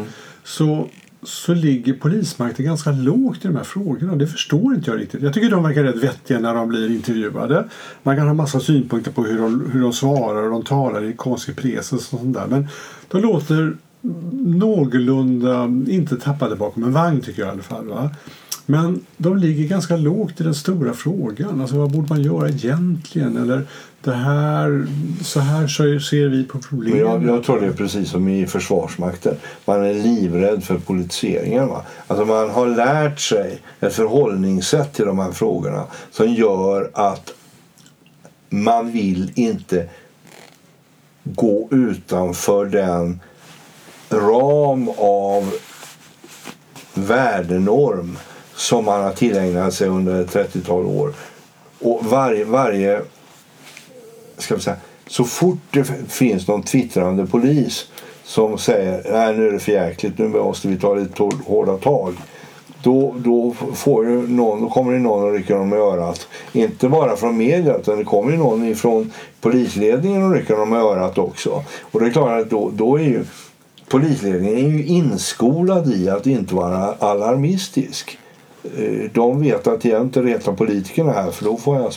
så, 0.43 0.87
så 1.23 1.53
ligger 1.53 1.93
polismakten 1.93 2.65
ganska 2.65 2.91
lågt 2.91 3.45
i 3.45 3.47
de 3.47 3.55
här 3.55 3.63
frågorna. 3.63 4.15
Det 4.15 4.27
förstår 4.27 4.75
inte 4.75 4.91
jag 4.91 4.99
riktigt. 4.99 5.21
Jag 5.21 5.33
tycker 5.33 5.49
de 5.49 5.63
verkar 5.63 5.83
rätt 5.83 6.03
vettiga 6.03 6.39
när 6.39 6.55
de 6.55 6.67
blir 6.69 6.91
intervjuade. 6.91 7.69
Man 8.03 8.15
kan 8.15 8.27
ha 8.27 8.33
massa 8.33 8.59
synpunkter 8.59 9.11
på 9.11 9.23
hur 9.23 9.39
de, 9.39 9.71
hur 9.71 9.81
de 9.81 9.93
svarar 9.93 10.43
och 10.43 10.51
de 10.51 10.63
talar 10.63 11.03
i 11.03 11.13
konstig 11.13 11.55
precis 11.55 11.93
och 11.93 12.01
sånt 12.01 12.33
där. 12.33 12.47
Men 12.47 12.67
de 13.07 13.21
låter 13.21 13.75
någorlunda, 14.31 15.65
inte 15.87 16.17
tappade 16.17 16.55
bakom 16.55 16.83
en 16.83 16.93
vagn 16.93 17.21
tycker 17.21 17.41
jag 17.41 17.49
i 17.49 17.51
alla 17.51 17.61
fall. 17.61 17.87
Va? 17.87 18.11
Men 18.65 19.05
de 19.17 19.37
ligger 19.37 19.67
ganska 19.67 19.95
lågt 19.95 20.41
i 20.41 20.43
den 20.43 20.55
stora 20.55 20.93
frågan. 20.93 21.61
Alltså 21.61 21.77
vad 21.77 21.91
borde 21.91 22.07
man 22.09 22.21
göra 22.21 22.49
egentligen? 22.49 23.37
Eller 23.37 23.67
det 24.01 24.13
här, 24.13 24.87
så 25.21 25.39
här 25.39 25.67
ser 25.99 26.27
vi 26.27 26.43
på 26.43 26.59
problemet. 26.59 26.99
jag, 26.99 27.25
jag 27.25 27.43
tror 27.43 27.59
det 27.59 27.65
är 27.67 27.71
precis 27.71 28.09
som 28.09 28.27
i 28.27 28.47
Försvarsmakten. 28.47 29.35
Man 29.65 29.85
är 29.85 29.93
livrädd 29.93 30.63
för 30.63 30.77
politiseringen. 30.77 31.67
Va? 31.67 31.85
Alltså 32.07 32.25
man 32.25 32.49
har 32.49 32.67
lärt 32.67 33.19
sig 33.19 33.61
ett 33.79 33.93
förhållningssätt 33.93 34.93
till 34.93 35.05
de 35.05 35.19
här 35.19 35.31
frågorna 35.31 35.83
som 36.11 36.33
gör 36.33 36.91
att 36.93 37.33
man 38.49 38.91
vill 38.91 39.31
inte 39.35 39.89
gå 41.23 41.67
utanför 41.71 42.65
den 42.65 43.19
ram 44.09 44.89
av 44.97 45.53
värdenorm 46.93 48.17
som 48.55 48.85
man 48.85 49.03
har 49.03 49.11
tillägnat 49.11 49.73
sig 49.73 49.87
under 49.87 50.21
ett 50.21 50.35
30-tal 50.35 50.85
år. 50.85 51.13
Och 51.79 52.05
varje, 52.05 52.45
varje 52.45 53.01
ska 54.37 54.55
vi 54.55 54.61
säga, 54.61 54.77
så 55.07 55.23
fort 55.23 55.57
det 55.71 55.83
finns 56.07 56.47
någon 56.47 56.63
twittrande 56.63 57.25
polis 57.25 57.87
som 58.23 58.57
säger 58.57 59.11
nej 59.11 59.37
nu 59.37 59.47
är 59.47 59.51
det 59.51 59.59
för 59.59 59.71
jäkligt, 59.71 60.17
nu 60.17 60.27
måste 60.27 60.67
vi 60.67 60.79
ta 60.79 60.95
lite 60.95 61.23
hårda 61.45 61.77
tag. 61.77 62.15
Då, 62.83 63.15
då, 63.17 63.53
får 63.73 64.05
ju 64.05 64.27
någon, 64.27 64.61
då 64.61 64.69
kommer 64.69 64.93
det 64.93 64.99
någon 64.99 65.23
och 65.23 65.33
rycker 65.33 65.55
dem 65.55 65.73
i 65.73 65.77
örat. 65.77 66.27
Inte 66.51 66.89
bara 66.89 67.15
från 67.15 67.37
media 67.37 67.77
utan 67.77 67.97
det 67.97 68.03
kommer 68.03 68.31
ju 68.31 68.37
någon 68.37 68.75
från 68.75 69.11
polisledningen 69.41 70.23
och 70.23 70.31
rycker 70.31 70.55
dem 70.55 70.73
i 70.73 70.77
örat 70.77 71.17
också. 71.17 71.63
Och 71.91 71.99
det 71.99 72.05
är 72.05 72.11
klart 72.11 72.41
att 72.41 72.49
då, 72.49 72.69
då 72.73 72.95
är 72.95 73.03
ju 73.03 73.25
polisledningen 73.87 74.57
är 74.57 74.69
ju 74.69 74.85
inskolad 74.85 75.93
i 75.93 76.09
att 76.09 76.27
inte 76.27 76.55
vara 76.55 76.93
alarmistisk. 76.93 78.17
Eh, 78.63 79.09
De 79.13 79.41
vet 79.41 79.67
att 79.67 79.85
jag 79.85 80.01
inte 80.01 80.21
retar 80.21 80.53
politikerna 80.53 81.11
här 81.11 81.31
för 81.31 81.45
då 81.45 81.57
får 81.57 81.75
jag, 81.75 81.93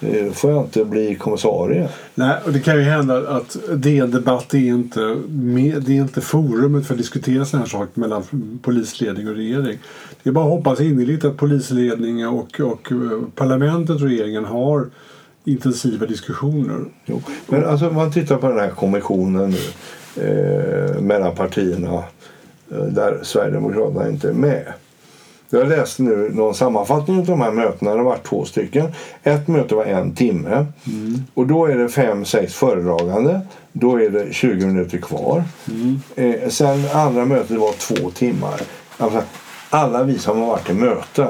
eh, 0.00 0.32
får 0.32 0.50
jag 0.50 0.64
inte 0.64 0.84
bli 0.84 1.14
kommissarie. 1.14 1.88
Nej, 2.14 2.36
och 2.44 2.52
det 2.52 2.60
kan 2.60 2.76
ju 2.76 2.82
hända 2.82 3.28
att 3.28 3.56
DN 3.76 4.10
Debatt 4.10 4.54
är 4.54 4.58
inte, 4.58 5.00
med, 5.28 5.82
det 5.82 5.92
är 5.92 6.00
inte 6.00 6.20
forumet 6.20 6.86
för 6.86 6.94
att 6.94 6.98
diskutera 6.98 7.44
sådana 7.44 7.64
här 7.64 7.70
saker 7.70 8.00
mellan 8.00 8.22
polisledning 8.62 9.28
och 9.28 9.34
regering. 9.34 9.78
Det 10.22 10.30
är 10.30 10.32
bara 10.32 10.44
att 10.44 10.50
hoppas 10.50 10.80
innerligt 10.80 11.24
att 11.24 11.36
polisledning 11.36 12.28
och, 12.28 12.60
och 12.60 12.92
eh, 12.92 13.22
parlamentet 13.34 13.96
och 13.96 14.08
regeringen 14.08 14.44
har 14.44 14.86
intensiva 15.44 16.06
diskussioner. 16.06 16.84
Jo. 17.06 17.22
Men 17.46 17.64
alltså 17.64 17.88
om 17.88 17.94
man 17.94 18.12
tittar 18.12 18.36
på 18.36 18.48
den 18.48 18.58
här 18.58 18.70
kommissionen 18.70 19.50
nu 19.50 19.58
eh, 20.24 21.00
mellan 21.00 21.34
partierna 21.34 22.02
där 22.68 23.20
Sverigedemokraterna 23.22 24.08
inte 24.08 24.28
är 24.28 24.32
med. 24.32 24.72
Jag 25.52 25.68
läste 25.68 26.02
nu 26.02 26.30
någon 26.34 26.54
sammanfattning 26.54 27.18
av 27.18 27.26
de 27.26 27.40
här 27.40 27.50
mötena. 27.50 27.90
Det 27.90 27.96
har 27.96 28.04
varit 28.04 28.26
två 28.26 28.44
stycken. 28.44 28.86
Ett 29.22 29.48
möte 29.48 29.74
var 29.74 29.84
en 29.84 30.14
timme. 30.14 30.66
Och 31.34 31.46
då 31.46 31.66
är 31.66 31.78
det 31.78 31.88
fem, 31.88 32.24
sex 32.24 32.54
föredragande. 32.54 33.40
Då 33.72 34.00
är 34.00 34.10
det 34.10 34.32
20 34.32 34.66
minuter 34.66 34.98
kvar. 34.98 35.44
Eh, 36.16 36.48
sen 36.48 36.84
andra 36.94 37.24
mötet 37.24 37.58
var 37.58 37.72
två 37.72 38.10
timmar. 38.10 38.60
Alltså, 38.98 39.22
alla 39.70 40.02
vi 40.02 40.18
som 40.18 40.38
har 40.38 40.46
varit 40.46 40.70
i 40.70 40.72
möten 40.72 41.28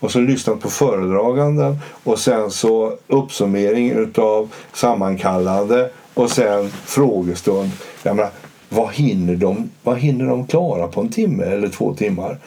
och 0.00 0.10
så 0.10 0.20
lyssnat 0.20 0.60
på 0.60 0.70
föredraganden 0.70 1.78
och 2.04 2.18
sen 2.18 2.50
så 2.50 2.92
uppsummering 3.06 3.90
utav 3.90 4.52
sammankallande 4.72 5.90
och 6.14 6.30
sen 6.30 6.70
frågestund. 6.70 7.70
Jag 8.02 8.16
menar, 8.16 8.30
vad, 8.68 8.92
hinner 8.92 9.36
de, 9.36 9.70
vad 9.82 9.98
hinner 9.98 10.26
de 10.26 10.46
klara 10.46 10.88
på 10.88 11.00
en 11.00 11.08
timme 11.08 11.44
eller 11.44 11.68
två 11.68 11.94
timmar? 11.94 12.38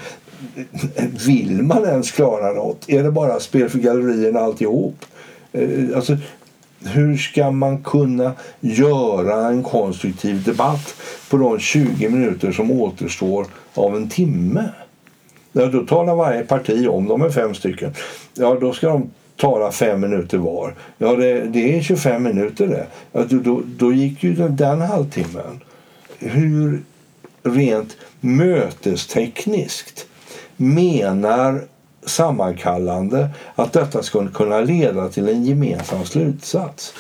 Vill 1.25 1.63
man 1.63 1.85
ens 1.85 2.11
klara 2.11 2.53
något? 2.53 2.89
Är 2.89 3.03
det 3.03 3.11
bara 3.11 3.39
spel 3.39 3.69
för 3.69 3.79
gallerierna 3.79 4.39
alltihop? 4.39 5.05
Eh, 5.51 5.95
alltså, 5.95 6.17
hur 6.85 7.17
ska 7.17 7.51
man 7.51 7.83
kunna 7.83 8.33
göra 8.59 9.47
en 9.47 9.63
konstruktiv 9.63 10.43
debatt 10.43 10.95
på 11.29 11.37
de 11.37 11.59
20 11.59 12.09
minuter 12.09 12.51
som 12.51 12.71
återstår 12.71 13.45
av 13.73 13.95
en 13.95 14.09
timme? 14.09 14.69
Ja, 15.51 15.65
då 15.65 15.85
talar 15.85 16.15
varje 16.15 16.43
parti 16.43 16.87
om, 16.87 17.07
de 17.07 17.21
är 17.21 17.29
fem 17.29 17.55
stycken, 17.55 17.93
ja 18.33 18.57
då 18.61 18.73
ska 18.73 18.89
de 18.89 19.11
tala 19.37 19.71
fem 19.71 20.01
minuter 20.01 20.37
var. 20.37 20.75
Ja, 20.97 21.15
det, 21.15 21.41
det 21.41 21.77
är 21.77 21.81
25 21.81 22.23
minuter 22.23 22.67
det. 22.67 22.85
Ja, 23.11 23.25
då, 23.29 23.37
då, 23.37 23.61
då 23.65 23.93
gick 23.93 24.23
ju 24.23 24.33
den, 24.33 24.55
den 24.55 24.81
halvtimmen. 24.81 25.63
Hur 26.19 26.83
rent 27.43 27.97
mötestekniskt 28.19 30.07
menar 30.61 31.63
sammankallande 32.05 33.29
att 33.55 33.73
detta 33.73 34.03
skulle 34.03 34.29
kunna 34.29 34.61
leda 34.61 35.09
till 35.09 35.29
en 35.29 35.45
gemensam 35.45 36.05
slutsats? 36.05 36.93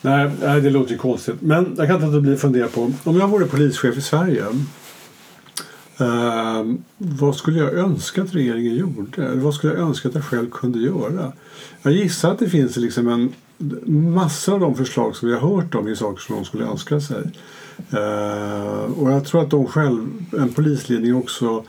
Nej, 0.00 0.30
nej, 0.42 0.60
det 0.60 0.70
låter 0.70 0.92
ju 0.92 0.98
konstigt. 0.98 1.34
Men 1.40 1.74
jag 1.78 1.86
kan 1.86 1.96
inte 1.96 2.06
låta 2.06 2.20
bli 2.20 2.34
att 2.34 2.40
fundera 2.40 2.68
på 2.68 2.92
om 3.04 3.16
jag 3.16 3.28
vore 3.28 3.46
polischef 3.46 3.96
i 3.96 4.00
Sverige. 4.00 4.44
Eh, 5.98 6.64
vad 6.98 7.36
skulle 7.36 7.58
jag 7.58 7.74
önska 7.74 8.22
att 8.22 8.34
regeringen 8.34 8.74
gjorde? 8.74 9.24
Eller 9.24 9.40
vad 9.40 9.54
skulle 9.54 9.72
jag 9.72 9.82
önska 9.82 10.08
att 10.08 10.14
jag 10.14 10.24
själv 10.24 10.50
kunde 10.50 10.78
göra? 10.78 11.32
Jag 11.82 11.92
gissar 11.92 12.32
att 12.32 12.38
det 12.38 12.48
finns 12.48 12.76
liksom 12.76 13.08
en 13.08 13.32
massa 14.14 14.52
av 14.52 14.60
de 14.60 14.74
förslag 14.74 15.16
som 15.16 15.28
vi 15.28 15.34
har 15.34 15.56
hört 15.56 15.74
om 15.74 15.86
är 15.86 15.94
saker 15.94 16.22
som 16.22 16.36
de 16.36 16.44
skulle 16.44 16.64
önska 16.64 17.00
sig. 17.00 17.22
Eh, 17.90 18.92
och 18.98 19.10
jag 19.10 19.24
tror 19.24 19.42
att 19.42 19.50
de 19.50 19.66
själv, 19.66 20.08
en 20.38 20.52
polisledning 20.52 21.16
också 21.16 21.64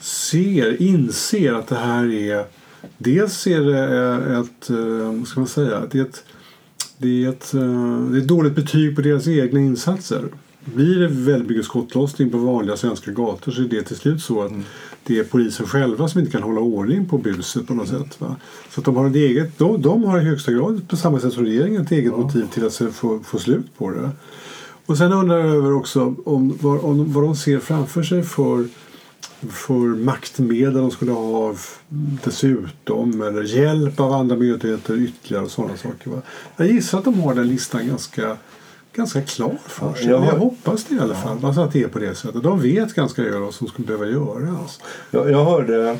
ser, 0.00 0.82
inser 0.82 1.52
att 1.52 1.66
det 1.66 1.76
här 1.76 2.12
är 2.12 2.44
Dels 2.98 3.46
är 3.46 3.60
det 3.60 4.38
ett, 4.38 4.70
eh, 4.70 5.18
vad 5.18 5.28
ska 5.28 5.40
man 5.40 5.48
säga, 5.48 5.82
det 5.90 5.98
är 5.98 6.02
ett, 6.02 6.24
det 6.98 7.24
är 7.24 7.28
ett, 7.28 7.54
eh, 7.54 8.00
det 8.10 8.18
är 8.18 8.20
ett 8.20 8.28
dåligt 8.28 8.54
betyg 8.54 8.96
på 8.96 9.02
deras 9.02 9.28
egna 9.28 9.60
insatser. 9.60 10.24
Blir 10.64 11.00
det 11.00 11.08
väldigt 11.08 11.48
mycket 11.48 11.64
skottlossning 11.64 12.30
på 12.30 12.38
vanliga 12.38 12.76
svenska 12.76 13.10
gator 13.10 13.52
så 13.52 13.62
är 13.62 13.68
det 13.68 13.82
till 13.82 13.96
slut 13.96 14.22
så 14.22 14.42
att 14.42 14.50
mm. 14.50 14.64
det 15.04 15.18
är 15.18 15.24
polisen 15.24 15.66
själva 15.66 16.08
som 16.08 16.20
inte 16.20 16.32
kan 16.32 16.42
hålla 16.42 16.60
ordning 16.60 17.08
på 17.08 17.18
buset 17.18 17.66
på 17.66 17.74
något 17.74 17.88
sätt. 17.88 18.20
Va? 18.20 18.36
Så 18.70 18.80
att 18.80 18.84
de 18.84 18.96
har 18.96 19.10
ett 19.10 19.16
eget, 19.16 19.58
de, 19.58 19.82
de 19.82 20.04
har 20.04 20.20
i 20.20 20.24
högsta 20.24 20.52
grad 20.52 20.88
på 20.88 20.96
samma 20.96 21.20
sätt 21.20 21.32
som 21.32 21.44
regeringen 21.44 21.82
ett 21.82 21.92
eget 21.92 22.12
ja. 22.16 22.22
motiv 22.22 22.46
till 22.52 22.66
att 22.66 22.74
få, 22.74 23.20
få 23.24 23.38
slut 23.38 23.78
på 23.78 23.90
det. 23.90 24.10
Och 24.86 24.98
sen 24.98 25.12
undrar 25.12 25.38
jag 25.38 25.56
över 25.56 25.72
också 25.72 26.14
om, 26.24 26.58
vad, 26.60 26.84
om, 26.84 27.12
vad 27.12 27.24
de 27.24 27.36
ser 27.36 27.58
framför 27.58 28.02
sig 28.02 28.22
för 28.22 28.66
för 29.50 30.04
maktmedel 30.04 30.74
de 30.74 30.90
skulle 30.90 31.12
ha 31.12 31.54
dessutom 32.24 33.22
eller 33.22 33.42
hjälp 33.42 34.00
av 34.00 34.12
andra 34.12 34.36
myndigheter 34.36 34.96
ytterligare 34.96 35.44
och 35.44 35.50
sådana 35.50 35.76
saker. 35.76 36.10
Va? 36.10 36.22
Jag 36.56 36.66
gissar 36.66 36.98
att 36.98 37.04
de 37.04 37.20
har 37.20 37.34
den 37.34 37.48
listan 37.48 37.88
ganska, 37.88 38.36
ganska 38.92 39.22
klar 39.22 39.58
för 39.66 39.94
sig. 39.94 40.06
Jag, 40.06 40.24
jag 40.24 40.36
hoppas 40.36 40.84
det 40.84 40.94
i 40.94 40.98
alla 40.98 41.14
fall. 41.14 41.44
Alltså 41.44 41.60
att 41.60 41.72
det 41.72 41.82
är 41.82 41.88
på 41.88 41.98
det 41.98 42.14
sättet. 42.14 42.42
De 42.42 42.60
vet 42.60 42.94
ganska 42.94 43.22
väl 43.22 43.40
vad 43.40 43.54
som 43.54 43.66
skulle 43.66 43.86
behöva 43.86 44.06
göras. 44.06 44.80
Jag, 45.10 45.30
jag 45.30 45.44
hörde 45.44 45.90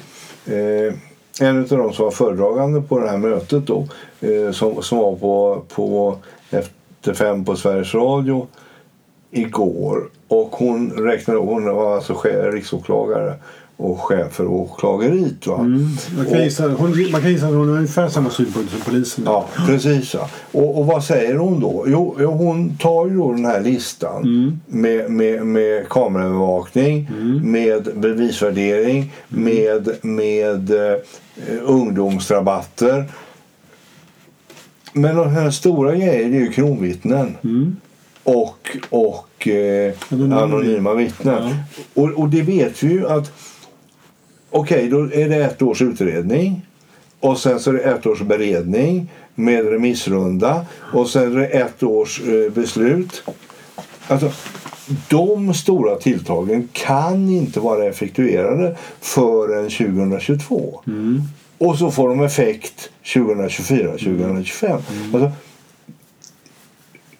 eh, 0.47 0.95
en 1.41 1.59
av 1.59 1.69
de 1.69 1.93
som 1.93 2.05
var 2.05 2.11
föredragande 2.11 2.81
på 2.81 2.99
det 2.99 3.11
här 3.11 3.19
mötet 3.19 3.67
då 3.67 3.89
eh, 4.21 4.53
som, 4.53 4.83
som 4.83 4.99
var 4.99 5.17
på, 5.17 5.65
på 5.75 6.19
Efter 6.51 7.15
fem 7.15 7.45
på 7.45 7.57
Sveriges 7.57 7.95
Radio 7.95 8.47
igår 9.37 10.09
och 10.29 10.57
hon 10.57 10.91
räknade 10.91 11.41
hon 11.41 11.65
var 11.65 11.97
alltså 11.97 12.15
riksåklagare 12.53 13.35
och 13.77 14.01
chef 14.01 14.33
för 14.33 14.47
åklageriet. 14.47 15.47
Va? 15.47 15.59
Mm. 15.59 15.89
Man, 16.17 16.27
kan 16.27 16.43
gissa, 16.43 16.69
hon, 16.69 17.11
man 17.11 17.21
kan 17.21 17.31
gissa 17.31 17.47
att 17.47 17.55
hon 17.55 17.69
har 17.69 17.77
ungefär 17.77 18.09
samma 18.09 18.31
synpunkter 18.31 18.77
som 18.77 18.81
polisen. 18.81 19.25
Ja, 19.27 19.47
precis. 19.67 20.15
Ja. 20.15 20.31
Och, 20.53 20.79
och 20.79 20.87
vad 20.87 21.05
säger 21.05 21.37
hon 21.37 21.61
då? 21.61 21.85
Jo, 21.89 22.17
hon 22.19 22.77
tar 22.77 23.07
ju 23.07 23.17
då 23.17 23.33
den 23.33 23.45
här 23.45 23.61
listan 23.61 24.23
mm. 24.23 24.61
med, 24.67 25.11
med, 25.11 25.47
med 25.47 25.89
kameraövervakning, 25.89 27.11
mm. 27.13 27.53
med 27.53 27.89
bevisvärdering, 27.95 29.13
mm. 29.33 29.45
med, 29.45 29.89
med 30.03 30.71
uh, 30.71 30.97
ungdomsrabatter. 31.63 33.05
Men 34.93 35.17
de 35.17 35.29
här 35.29 35.51
stora 35.51 35.95
grejerna 35.95 36.37
är 36.37 36.41
ju 36.41 36.53
kronvittnen. 36.53 37.37
Mm 37.45 37.77
och, 38.91 39.26
och 39.37 39.49
eh, 39.49 39.95
anonyma 40.11 40.95
vittnen. 40.95 41.49
Ja. 41.49 42.03
Och, 42.03 42.09
och 42.09 42.29
det 42.29 42.43
vet 42.43 42.83
vi 42.83 42.93
ju 42.93 43.09
att 43.09 43.33
okej, 44.51 44.77
okay, 44.77 44.89
då 44.89 45.15
är 45.15 45.29
det 45.29 45.37
ett 45.37 45.63
års 45.63 45.83
utredning 45.83 46.67
och 47.21 47.39
sen 47.39 47.61
så 47.61 47.71
är 47.71 47.75
det 47.75 47.81
ett 47.81 48.07
års 48.07 48.21
beredning 48.21 49.11
med 49.35 49.69
remissrunda 49.69 50.67
och 50.77 51.09
sen 51.09 51.33
är 51.33 51.41
det 51.41 51.47
ett 51.47 51.83
års 51.83 52.21
eh, 52.21 52.53
beslut. 52.53 53.23
Alltså, 54.09 54.33
de 55.09 55.55
stora 55.55 55.97
tilltagen 55.97 56.69
kan 56.73 57.29
inte 57.29 57.61
vara 57.61 57.85
effektuerade 57.85 58.77
förrän 59.01 59.71
2022. 59.71 60.81
Mm. 60.87 61.23
Och 61.59 61.79
så 61.79 61.91
får 61.91 62.09
de 62.09 62.21
effekt 62.21 62.91
2024, 63.15 63.91
2025. 63.91 64.71
Mm. 64.71 65.15
Alltså, 65.15 65.33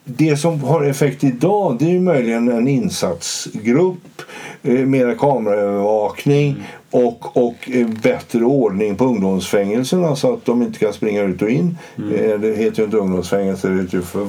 det 0.07 0.37
som 0.37 0.63
har 0.63 0.83
effekt 0.83 1.23
idag 1.23 1.77
det 1.79 1.95
är 1.95 1.99
möjligen 1.99 2.51
en 2.51 2.67
insatsgrupp, 2.67 4.21
eh, 4.63 4.73
mer 4.73 5.15
kameraövervakning 5.15 6.49
mm. 6.49 7.07
och, 7.07 7.37
och 7.37 7.69
eh, 7.71 7.87
bättre 7.87 8.43
ordning 8.43 8.95
på 8.95 9.05
ungdomsfängelserna 9.05 10.15
så 10.15 10.33
att 10.33 10.45
de 10.45 10.61
inte 10.61 10.79
kan 10.79 10.93
springa 10.93 11.21
ut 11.21 11.41
och 11.41 11.49
in. 11.49 11.77
Mm. 11.97 12.13
Eh, 12.13 12.39
det 12.39 12.55
heter 12.55 12.77
ju 12.77 12.85
inte 12.85 12.97
ungdomsfängelse, 12.97 13.67
det 13.67 13.81
heter 13.81 13.97
ju 13.97 14.03
för, 14.03 14.27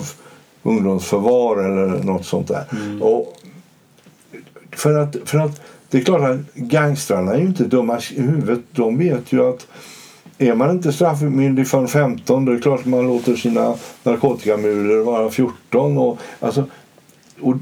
ungdomsförvar 0.63 1.65
eller 1.65 2.05
något 2.05 2.27
sånt 2.27 2.49
där. 2.49 2.65
Mm. 2.73 3.03
Och 3.03 3.35
för, 4.73 4.99
att, 4.99 5.17
för 5.25 5.39
att 5.39 5.61
det 5.91 5.99
är 5.99 6.03
klart 6.03 6.23
att 6.23 6.55
gangstrarna 6.55 7.35
är 7.35 7.39
ju 7.39 7.47
inte 7.47 7.65
dumma 7.65 8.01
i 8.17 8.21
huvudet. 8.21 8.61
De 8.73 8.99
vet 8.99 9.33
ju 9.33 9.49
att 9.49 9.67
är 10.39 10.55
man 10.55 10.71
inte 10.71 10.93
straffmyndig 10.93 11.69
från 11.69 11.89
15 11.89 12.45
då 12.45 12.53
är 12.53 12.57
det 12.57 12.63
klart 12.63 12.81
att 12.81 12.87
man 12.87 13.07
låter 13.07 13.37
sina 13.37 13.75
narkotikamulor 14.03 15.05
vara 15.05 15.31
14. 15.31 15.99
Och, 15.99 16.19
alltså, 16.41 16.65
och, 17.41 17.55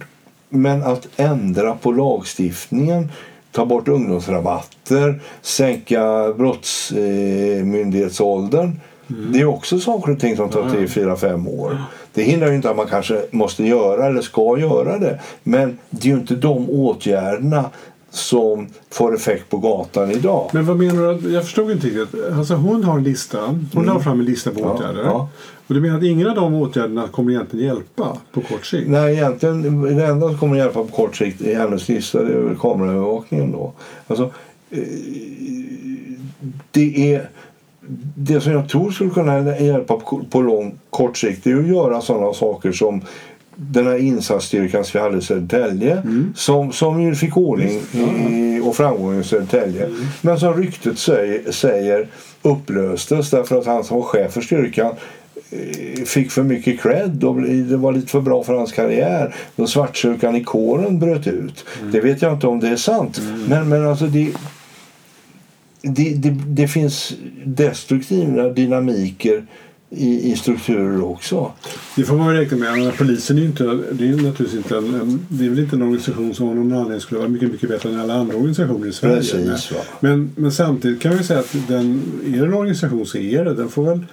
men 0.49 0.83
att 0.83 1.09
ändra 1.17 1.75
på 1.75 1.93
lagstiftningen 1.93 3.13
ta 3.53 3.67
bort 3.67 3.89
ungdomsrabatter, 3.89 5.21
sänka 5.43 6.33
brottsmyndighetsåldern. 6.39 8.81
Mm. 9.11 9.33
Det 9.33 9.41
är 9.41 9.45
också 9.45 9.79
saker 9.79 10.13
och 10.13 10.21
ting 10.21 10.37
som 10.37 10.49
tar 10.49 10.71
3, 10.71 10.89
4, 10.89 11.17
5 11.17 11.49
år. 11.49 11.83
Det 12.15 12.23
hindrar 12.23 12.53
inte 12.53 12.71
att 12.71 12.77
man 12.77 12.87
kanske 12.87 13.23
måste 13.31 13.65
göra 13.65 14.07
eller 14.07 14.23
ska 14.23 14.59
göra 14.59 14.99
det. 14.99 15.21
Men 15.43 15.79
det 15.91 16.09
är 16.09 16.13
ju 16.13 16.19
inte 16.19 16.35
de 16.35 16.71
åtgärderna 16.71 17.71
som 18.17 18.69
får 18.91 19.15
effekt 19.15 19.49
på 19.49 19.59
gatan 19.59 20.11
idag. 20.11 20.51
Men 20.53 20.67
vad 20.67 20.77
menar 20.77 21.15
du? 21.15 21.33
Jag 21.33 21.45
förstod 21.45 21.71
inte 21.71 21.87
riktigt. 21.87 22.25
Alltså 22.33 22.55
hon 22.55 22.85
har 22.85 22.97
en 22.99 23.05
lista. 23.05 23.41
Hon 23.41 23.83
mm. 23.83 23.85
la 23.85 24.01
fram 24.01 24.21
en 24.21 24.27
lista 24.27 24.51
på 24.51 24.61
åtgärder. 24.61 25.03
Ja, 25.05 25.29
Och 25.67 25.75
du 25.75 25.81
menar 25.81 25.99
att 25.99 26.05
ingen 26.05 26.29
av 26.29 26.35
de 26.35 26.55
åtgärderna 26.55 27.09
kommer 27.09 27.33
egentligen 27.33 27.67
hjälpa 27.67 28.17
på 28.33 28.41
kort 28.41 28.67
sikt? 28.67 28.89
Nej, 28.89 29.15
egentligen 29.15 29.83
det 29.97 30.07
enda 30.07 30.29
som 30.29 30.39
kommer 30.39 30.57
hjälpa 30.57 30.85
på 30.85 30.89
kort 30.89 31.17
sikt 31.17 31.41
i 31.41 31.55
hennes 31.55 31.89
lista 31.89 32.23
det 32.23 32.33
är 32.33 32.39
väl 32.39 32.57
kameraövervakningen 32.57 33.53
då. 33.53 33.73
Alltså, 34.07 34.31
eh, 34.71 34.83
det 36.71 37.15
är 37.15 37.29
det 38.15 38.41
som 38.41 38.53
jag 38.53 38.69
tror 38.69 38.91
skulle 38.91 39.11
kunna 39.11 39.59
hjälpa 39.59 39.97
på, 39.97 40.25
på 40.31 40.41
lång 40.41 40.79
kort 40.91 41.17
sikt 41.17 41.47
är 41.47 41.57
att 41.57 41.67
göra 41.67 42.01
sådana 42.01 42.33
saker 42.33 42.73
som 42.73 43.03
den 43.57 43.87
här 43.87 43.97
insatsstyrkan 43.97 44.85
som 44.85 44.99
vi 44.99 45.05
hade 45.05 45.19
i 45.19 45.21
Södertälje 45.21 45.93
mm. 45.93 46.33
som, 46.37 46.73
som 46.73 47.03
ju 47.03 47.15
fick 47.15 47.37
ordning 47.37 47.81
i, 47.93 48.61
och 48.65 48.77
framgång 48.77 49.21
i 49.21 49.25
Södertälje. 49.25 49.85
Mm. 49.85 50.07
Men 50.21 50.41
som 50.41 50.55
ryktet 50.55 50.99
säger, 50.99 51.53
säger 51.53 52.09
upplöstes 52.43 53.31
därför 53.31 53.59
att 53.59 53.67
han 53.67 53.85
som 53.85 53.97
var 53.97 54.05
chef 54.05 54.33
för 54.33 54.41
styrkan 54.41 54.95
eh, 55.51 56.05
fick 56.05 56.31
för 56.31 56.43
mycket 56.43 56.81
cred 56.81 57.25
och 57.25 57.43
det 57.43 57.77
var 57.77 57.93
lite 57.93 58.07
för 58.07 58.21
bra 58.21 58.45
för 58.45 58.55
hans 58.55 58.73
karriär. 58.73 59.35
Då 59.57 59.67
svartsjukan 59.67 60.37
i 60.37 60.45
kåren 60.45 60.99
bröt 60.99 61.27
ut. 61.27 61.65
Mm. 61.81 61.93
Det 61.93 62.01
vet 62.01 62.23
jag 62.23 62.33
inte 62.33 62.47
om 62.47 62.61
det 62.61 62.69
är 62.69 62.77
sant. 62.77 63.19
Mm. 63.19 63.43
Men, 63.49 63.69
men 63.69 63.87
alltså 63.87 64.07
det, 64.07 64.33
det, 65.83 66.15
det, 66.15 66.31
det 66.47 66.69
finns 66.69 67.13
destruktiva 67.45 68.49
dynamiker 68.49 69.47
i, 69.91 70.33
i 70.33 70.37
strukturer 70.37 71.05
också. 71.05 71.53
Det 71.97 72.05
får 72.05 72.17
man 72.17 72.35
räkna 72.35 72.57
med. 72.57 72.79
Men 72.79 72.93
polisen 72.93 73.37
är 73.37 73.41
ju 73.41 73.47
inte, 73.47 73.65
det 73.65 74.09
är 74.09 74.11
naturligtvis 74.11 74.55
inte 74.55 74.77
en, 74.77 74.95
en, 74.95 75.27
det 75.29 75.45
är 75.45 75.49
väl 75.49 75.59
inte 75.59 75.77
en 75.77 75.83
organisation 75.83 76.35
som 76.35 76.49
av 76.49 76.57
någon 76.57 76.73
anledning 76.73 77.01
skulle 77.01 77.19
vara 77.19 77.29
mycket, 77.29 77.53
mycket 77.53 77.69
bättre 77.69 77.89
än 77.89 78.01
alla 78.01 78.15
andra 78.15 78.37
organisationer 78.37 78.89
i 78.89 78.93
Sverige. 78.93 79.17
Precis, 79.17 79.73
men, 80.01 80.31
men 80.37 80.53
samtidigt 80.53 81.03
kan 81.03 81.17
vi 81.17 81.25
säga 81.25 81.41
att 81.41 81.57
den, 81.69 82.03
är 82.27 82.39
det 82.39 82.47
en 82.47 82.55
organisation 82.55 83.07
så 83.07 83.19
är 83.19 83.45
det. 83.45 83.55
Den 83.55 83.69
får 83.69 83.85
väl, 83.85 84.05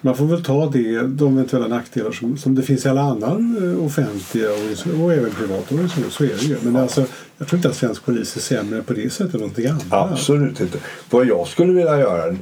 man 0.00 0.16
får 0.16 0.26
väl 0.26 0.44
ta 0.44 0.70
det, 0.70 1.02
de 1.02 1.32
eventuella 1.32 1.68
nackdelar 1.68 2.12
som, 2.12 2.36
som 2.36 2.54
det 2.54 2.62
finns 2.62 2.86
i 2.86 2.88
alla 2.88 3.02
annan 3.02 3.56
eh, 3.62 3.84
offentliga 3.84 4.50
och 5.02 5.12
även 5.12 5.30
privata 5.30 5.74
organisationer. 5.74 6.10
Så 6.10 6.24
är 6.24 6.28
det 6.28 6.44
ju. 6.44 6.56
Men 6.62 6.74
ja. 6.74 6.82
alltså, 6.82 7.04
jag 7.38 7.48
tror 7.48 7.58
inte 7.58 7.68
att 7.68 7.76
svensk 7.76 8.04
polis 8.04 8.36
är 8.36 8.40
sämre 8.40 8.82
på 8.82 8.92
det 8.92 9.12
sättet 9.12 9.34
än 9.34 9.40
någonting 9.40 9.66
annat. 9.66 9.86
Absolut 9.90 10.60
inte. 10.60 10.78
Vad 11.10 11.26
jag 11.26 11.48
skulle 11.48 11.72
vilja 11.72 11.98
göra, 11.98 12.36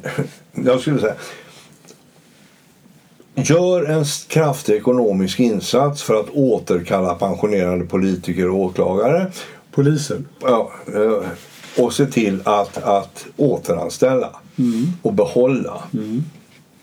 jag 0.53 0.81
skulle 0.81 1.01
säga 1.01 1.15
Gör 3.35 3.85
en 3.85 4.05
kraftig 4.29 4.75
ekonomisk 4.75 5.41
insats 5.41 6.03
för 6.03 6.21
att 6.21 6.31
återkalla 6.31 7.15
pensionerade 7.15 7.85
politiker 7.85 8.51
och 8.51 8.59
åklagare. 8.59 9.27
Poliser? 9.71 10.19
Ja, 10.41 10.71
eh, 10.95 11.23
och 11.85 11.93
se 11.93 12.07
till 12.07 12.41
att, 12.45 12.83
att 12.83 13.27
återanställa 13.37 14.31
mm. 14.59 14.87
och 15.03 15.13
behålla. 15.13 15.83
Mm. 15.95 16.25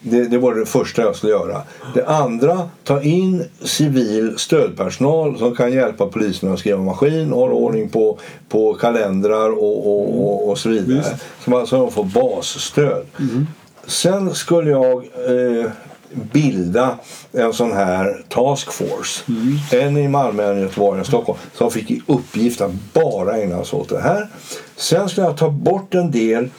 Det, 0.01 0.23
det, 0.27 0.37
var 0.37 0.55
det 0.55 0.65
första 0.65 1.01
jag 1.01 1.15
skulle 1.15 1.31
göra. 1.31 1.61
Det 1.93 2.05
andra, 2.05 2.69
ta 2.83 3.01
in 3.01 3.43
civil 3.61 4.33
stödpersonal 4.37 5.37
som 5.37 5.55
kan 5.55 5.73
hjälpa 5.73 6.07
polisen 6.07 6.53
att 6.53 6.59
skriva 6.59 6.83
maskin 6.83 7.33
och 7.33 7.39
hålla 7.39 7.53
ordning 7.53 7.89
på, 7.89 8.19
på 8.49 8.73
kalendrar 8.73 9.49
och, 9.49 9.87
och, 9.87 10.25
och, 10.25 10.49
och 10.49 10.57
så 10.57 10.69
vidare. 10.69 10.97
Visst. 10.97 11.67
Så 11.67 11.77
man 11.77 11.91
får 11.91 12.03
basstöd. 12.03 13.05
Mm. 13.19 13.47
Sen 13.87 14.35
skulle 14.35 14.71
jag 14.71 14.95
eh, 14.95 15.71
bilda 16.13 16.97
en 17.31 17.53
sån 17.53 17.71
här 17.71 18.25
task 18.29 18.71
force. 18.71 19.23
En 19.71 19.97
i 19.97 20.07
Malmö, 20.07 20.51
en 20.51 20.57
i 20.57 20.61
Göteborg 20.61 20.97
en 20.97 21.03
i 21.03 21.07
Stockholm 21.07 21.39
som 21.53 21.71
fick 21.71 21.91
i 21.91 22.01
uppgift 22.07 22.61
att 22.61 22.71
bara 22.93 23.37
ägna 23.37 23.63
sig 23.63 23.79
åt 23.79 23.89
det 23.89 24.01
här. 24.01 24.27
Sen 24.75 25.09
skulle 25.09 25.27
jag 25.27 25.37
ta 25.37 25.49
bort 25.49 25.93
en 25.93 26.11
del 26.11 26.49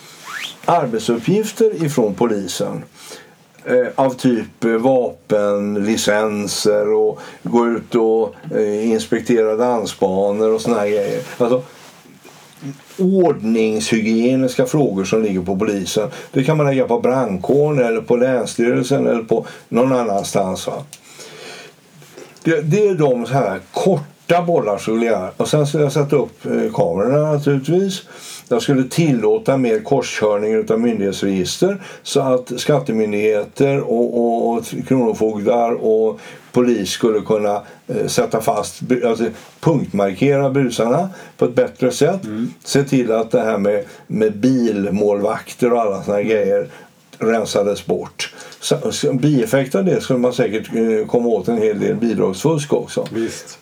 arbetsuppgifter 0.65 1.85
ifrån 1.85 2.15
polisen 2.15 2.83
eh, 3.65 3.87
av 3.95 4.15
typ 4.15 4.65
eh, 4.65 4.71
vapenlicenser 4.71 6.93
och 6.93 7.21
gå 7.43 7.67
ut 7.67 7.95
och 7.95 8.35
eh, 8.57 8.91
inspektera 8.91 9.57
dansbanor 9.57 10.55
och 10.55 10.61
såna 10.61 10.79
här 10.79 10.89
grejer. 10.89 11.23
Alltså, 11.39 11.63
ordningshygieniska 12.99 14.67
frågor 14.67 15.05
som 15.05 15.23
ligger 15.23 15.41
på 15.41 15.57
polisen. 15.57 16.11
Det 16.33 16.45
kan 16.45 16.57
man 16.57 16.67
lägga 16.67 16.87
på 16.89 17.01
brandkåren 17.01 17.79
eller 17.79 18.01
på 18.01 18.17
länsstyrelsen 18.17 19.07
eller 19.07 19.23
på 19.23 19.47
någon 19.69 19.93
annanstans. 19.93 20.67
Va? 20.67 20.85
Det, 22.43 22.61
det 22.61 22.89
är 22.89 22.95
de 22.95 23.27
så 23.27 23.33
här 23.33 23.61
korta 23.73 24.43
bollar 24.43 24.79
skulle 24.79 25.07
jag. 25.07 25.29
Och 25.37 25.49
sen 25.49 25.67
skulle 25.67 25.83
jag 25.83 25.93
sätta 25.93 26.17
upp 26.17 26.47
eh, 26.47 26.73
kamerorna 26.73 27.33
naturligtvis. 27.33 28.03
Jag 28.49 28.63
skulle 28.63 28.89
tillåta 28.89 29.57
mer 29.57 29.81
korskörning 29.81 30.71
av 30.71 30.81
myndighetsregister 30.81 31.83
så 32.03 32.21
att 32.21 32.61
skattemyndigheter 32.61 33.81
och, 33.81 34.19
och, 34.19 34.53
och 34.53 34.65
kronofogdar 34.89 35.73
och 35.73 36.21
polis 36.53 36.91
skulle 36.91 37.21
kunna 37.21 37.63
eh, 37.87 38.07
sätta 38.07 38.41
fast, 38.41 38.83
alltså 39.05 39.25
punktmarkera 39.61 40.51
busarna 40.51 41.11
på 41.37 41.45
ett 41.45 41.55
bättre 41.55 41.91
sätt. 41.91 42.21
Se 42.65 42.85
till 42.85 43.13
att 43.13 43.31
det 43.31 43.41
här 43.41 43.59
med, 43.59 43.85
med 44.07 44.37
bilmålvakter 44.37 45.73
och 45.73 45.81
alla 45.81 46.03
såna 46.03 46.17
här 46.17 46.25
grejer 46.25 46.69
rensades 47.19 47.87
bort. 47.87 48.35
Bieffekt 49.13 49.75
av 49.75 49.85
det 49.85 50.01
skulle 50.01 50.19
man 50.19 50.33
säkert 50.33 50.75
eh, 50.75 51.07
komma 51.07 51.29
åt 51.29 51.49
en 51.49 51.59
hel 51.59 51.81
del 51.81 51.97
bidragsfusk 51.97 52.73
också. 52.73 53.09
Visst. 53.13 53.59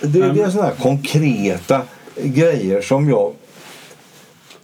Det, 0.00 0.32
det 0.32 0.42
är 0.42 0.50
såna 0.50 0.64
här 0.64 0.74
konkreta 0.82 1.82
grejer 2.16 2.80
som 2.82 3.08
jag... 3.08 3.32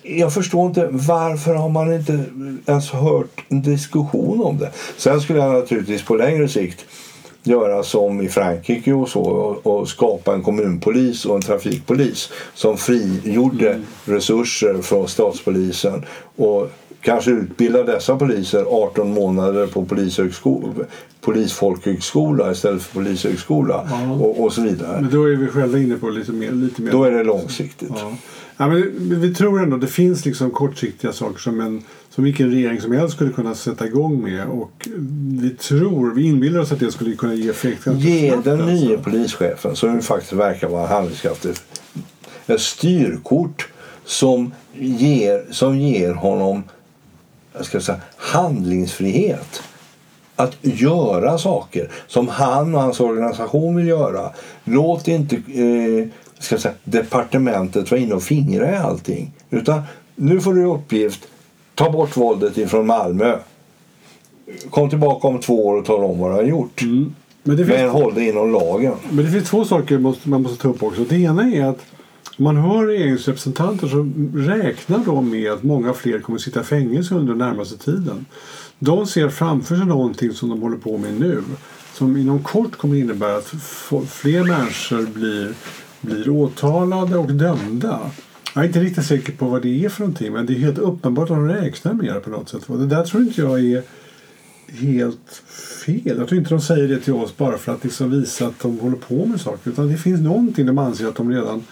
Jag 0.02 0.34
förstår 0.34 0.66
inte 0.66 0.88
varför 0.90 1.54
har 1.54 1.68
man 1.68 1.92
inte 1.92 2.24
ens 2.66 2.90
hört 2.90 3.44
en 3.48 3.62
diskussion 3.62 4.42
om 4.42 4.58
det. 4.58 4.70
Sen 4.96 5.20
skulle 5.20 5.38
jag 5.38 5.52
naturligtvis 5.52 6.02
på 6.02 6.14
längre 6.14 6.48
sikt 6.48 6.84
göra 7.46 7.82
som 7.82 8.20
i 8.20 8.28
Frankrike 8.28 8.92
och 8.92 9.08
så 9.08 9.20
och, 9.20 9.66
och 9.66 9.88
skapa 9.88 10.34
en 10.34 10.42
kommunpolis 10.42 11.24
och 11.24 11.36
en 11.36 11.42
trafikpolis 11.42 12.30
som 12.54 12.76
frigjorde 12.76 13.80
resurser 14.04 14.82
från 14.82 15.08
statspolisen 15.08 16.02
och 16.36 16.70
kanske 17.00 17.30
utbilda 17.30 17.82
dessa 17.82 18.16
poliser 18.16 18.64
18 18.70 19.10
månader 19.14 19.66
på 19.66 19.84
polisfolkhögskola 21.20 22.52
istället 22.52 22.82
för 22.82 22.94
polishögskola 22.94 23.88
Ja. 23.90 24.12
och, 24.12 24.44
och 24.44 24.52
så 24.52 24.62
vidare. 24.62 25.00
Men 25.00 25.10
då 25.10 25.24
är 25.24 25.36
vi 25.36 25.46
själva 25.46 25.78
inne 25.78 25.96
på 25.96 26.10
lite 26.10 26.32
mer. 26.32 26.50
Lite 26.52 26.82
mer. 26.82 26.92
Då 26.92 27.04
är 27.04 27.10
det 27.10 27.24
långsiktigt. 27.24 27.90
Ja. 27.96 28.16
Ja, 28.56 28.68
men 28.68 28.92
vi- 29.20 29.34
tror 29.34 29.62
ändå 29.62 29.74
att 29.76 29.80
det 29.80 29.86
finns 29.86 30.24
liksom 30.24 30.50
kortsiktiga 30.50 31.12
saker 31.12 31.38
som, 31.38 31.60
en, 31.60 31.82
som 32.10 32.24
vilken 32.24 32.50
regering 32.50 32.80
som 32.80 32.92
helst 32.92 33.14
skulle 33.14 33.32
kunna 33.32 33.54
sätta 33.54 33.86
igång 33.86 34.22
med. 34.22 34.46
Och 34.46 34.88
vi 35.40 35.50
tror, 35.50 36.14
vi 36.14 36.22
inbillar 36.22 36.60
oss 36.60 36.72
att 36.72 36.80
det 36.80 36.92
skulle 36.92 37.16
kunna 37.16 37.34
ge 37.34 37.48
effekt. 37.50 37.86
Ge 37.86 38.30
snabbt, 38.30 38.44
den 38.44 38.60
alltså. 38.60 38.86
nya 38.86 38.98
polischefen, 38.98 39.76
som 39.76 40.00
faktiskt 40.02 40.32
verkar 40.32 40.68
vara 40.68 40.86
handlingskraftig, 40.86 41.52
ett 42.46 42.60
styrkort 42.60 43.68
som 44.04 44.52
ger, 44.74 45.52
som 45.52 45.78
ger 45.78 46.12
honom 46.12 46.62
jag 47.56 47.64
ska 47.66 47.80
säga, 47.80 48.00
handlingsfrihet. 48.16 49.62
Att 50.36 50.56
göra 50.62 51.38
saker 51.38 51.90
som 52.06 52.28
han 52.28 52.74
och 52.74 52.80
hans 52.80 53.00
organisation 53.00 53.76
vill 53.76 53.88
göra. 53.88 54.30
Låt 54.64 55.08
inte 55.08 55.36
eh, 55.36 56.08
ska 56.44 56.58
säga, 56.58 56.74
departementet 56.84 57.90
vara 57.90 58.00
inne 58.00 58.14
och 58.14 58.22
fingra 58.22 58.72
i 58.72 58.76
allting. 58.76 59.32
Utan 59.50 59.82
nu 60.14 60.40
får 60.40 60.54
du 60.54 60.64
uppgift 60.64 61.28
ta 61.74 61.90
bort 61.90 62.16
våldet 62.16 62.58
ifrån 62.58 62.86
Malmö. 62.86 63.38
Kom 64.70 64.90
tillbaka 64.90 65.28
om 65.28 65.40
två 65.40 65.66
år 65.66 65.78
och 65.78 65.84
tala 65.84 66.04
om 66.04 66.18
vad 66.18 66.30
du 66.30 66.34
har 66.34 66.42
gjort. 66.42 66.82
Mm. 66.82 67.14
Men, 67.42 67.56
det 67.56 67.66
finns, 67.66 67.78
Men 67.78 67.90
håll 67.90 68.14
dig 68.14 68.28
inom 68.28 68.52
lagen. 68.52 68.94
men 69.10 69.24
det 69.24 69.30
finns 69.30 69.50
två 69.50 69.64
saker 69.64 69.98
man 70.28 70.42
måste 70.42 70.62
ta 70.62 70.68
upp 70.68 70.82
också. 70.82 71.04
Det 71.04 71.16
ena 71.16 71.42
är 71.42 71.64
att 71.64 71.80
man 72.36 72.56
hör 72.56 72.86
regeringsrepresentanter 72.86 73.88
så 73.88 74.10
räknar 74.38 74.98
de 74.98 75.30
med 75.30 75.52
att 75.52 75.62
många 75.62 75.92
fler 75.92 76.20
kommer 76.20 76.38
sitta 76.38 76.60
i 76.60 76.64
fängelse 76.64 77.14
under 77.14 77.34
den 77.34 77.38
närmaste 77.38 77.78
tiden. 77.78 78.26
De 78.78 79.06
ser 79.06 79.28
framför 79.28 79.76
sig 79.76 79.86
någonting 79.86 80.32
som 80.32 80.48
de 80.48 80.62
håller 80.62 80.76
på 80.76 80.98
med 80.98 81.20
nu 81.20 81.42
som 81.94 82.16
inom 82.16 82.42
kort 82.42 82.76
kommer 82.76 82.96
innebära 82.96 83.36
att 83.36 83.54
fler 84.08 84.44
människor 84.44 85.06
blir, 85.06 85.54
blir 86.04 86.30
åtalade 86.30 87.16
och 87.16 87.32
dömda. 87.32 88.00
Jag 88.54 88.64
är 88.64 88.68
inte 88.68 88.80
riktigt 88.80 89.06
säker 89.06 89.32
på 89.32 89.48
vad 89.48 89.62
det 89.62 89.84
är 89.84 89.88
för 89.88 90.00
någonting 90.00 90.32
men 90.32 90.46
det 90.46 90.52
är 90.52 90.58
helt 90.58 90.78
uppenbart 90.78 91.30
att 91.30 91.36
de 91.36 91.48
räknar 91.48 91.92
med 91.92 92.14
det 92.14 92.20
på 92.20 92.30
något 92.30 92.48
sätt. 92.48 92.62
Och 92.66 92.78
det 92.78 92.86
där 92.86 93.04
tror 93.04 93.22
inte 93.22 93.40
jag 93.40 93.60
är 93.60 93.82
helt 94.68 95.42
fel. 95.84 96.18
Jag 96.18 96.28
tror 96.28 96.38
inte 96.38 96.50
de 96.50 96.60
säger 96.60 96.88
det 96.88 97.00
till 97.00 97.12
oss 97.12 97.36
bara 97.36 97.58
för 97.58 97.72
att 97.72 97.84
liksom 97.84 98.10
visa 98.10 98.46
att 98.46 98.60
de 98.60 98.78
håller 98.78 98.96
på 98.96 99.26
med 99.26 99.40
saker. 99.40 99.70
Utan 99.70 99.88
det 99.88 99.96
finns 99.96 100.20
någonting 100.20 100.66
de 100.66 100.78
anser 100.78 101.08
att 101.08 101.16
de 101.16 101.30
redan 101.30 101.62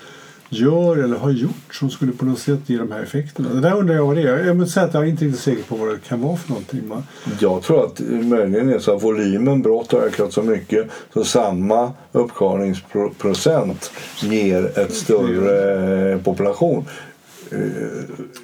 gör 0.52 0.96
eller 0.96 1.16
har 1.16 1.30
gjort 1.30 1.74
som 1.74 1.90
skulle 1.90 2.12
på 2.12 2.24
något 2.24 2.38
sätt 2.38 2.60
ge 2.66 2.78
de 2.78 2.92
här 2.92 3.02
effekterna. 3.02 3.54
Det 3.54 3.60
där 3.60 3.76
undrar 3.76 3.94
jag 3.94 4.06
vad 4.06 4.16
det 4.16 4.22
är. 4.22 4.46
Jag 4.46 4.56
måste 4.56 4.72
säga 4.72 4.86
att 4.86 4.94
jag 4.94 5.02
är 5.02 5.08
inte 5.08 5.24
riktigt 5.24 5.40
säker 5.40 5.62
på 5.62 5.76
vad 5.76 5.88
det 5.88 5.98
kan 6.08 6.20
vara 6.20 6.36
för 6.36 6.48
någonting. 6.48 6.88
va. 6.88 7.02
Jag 7.40 7.62
tror 7.62 7.84
att 7.84 8.00
möjligen 8.10 8.68
är 8.68 8.78
så 8.78 8.96
att 8.96 9.02
volymen 9.02 9.62
brott 9.62 9.92
har 9.92 10.00
ökat 10.00 10.32
så 10.32 10.42
mycket 10.42 10.86
så 11.12 11.24
samma 11.24 11.92
uppklarningsprocent 12.12 13.90
ger 14.22 14.78
ett 14.78 14.94
större 14.94 16.18
population. 16.18 16.84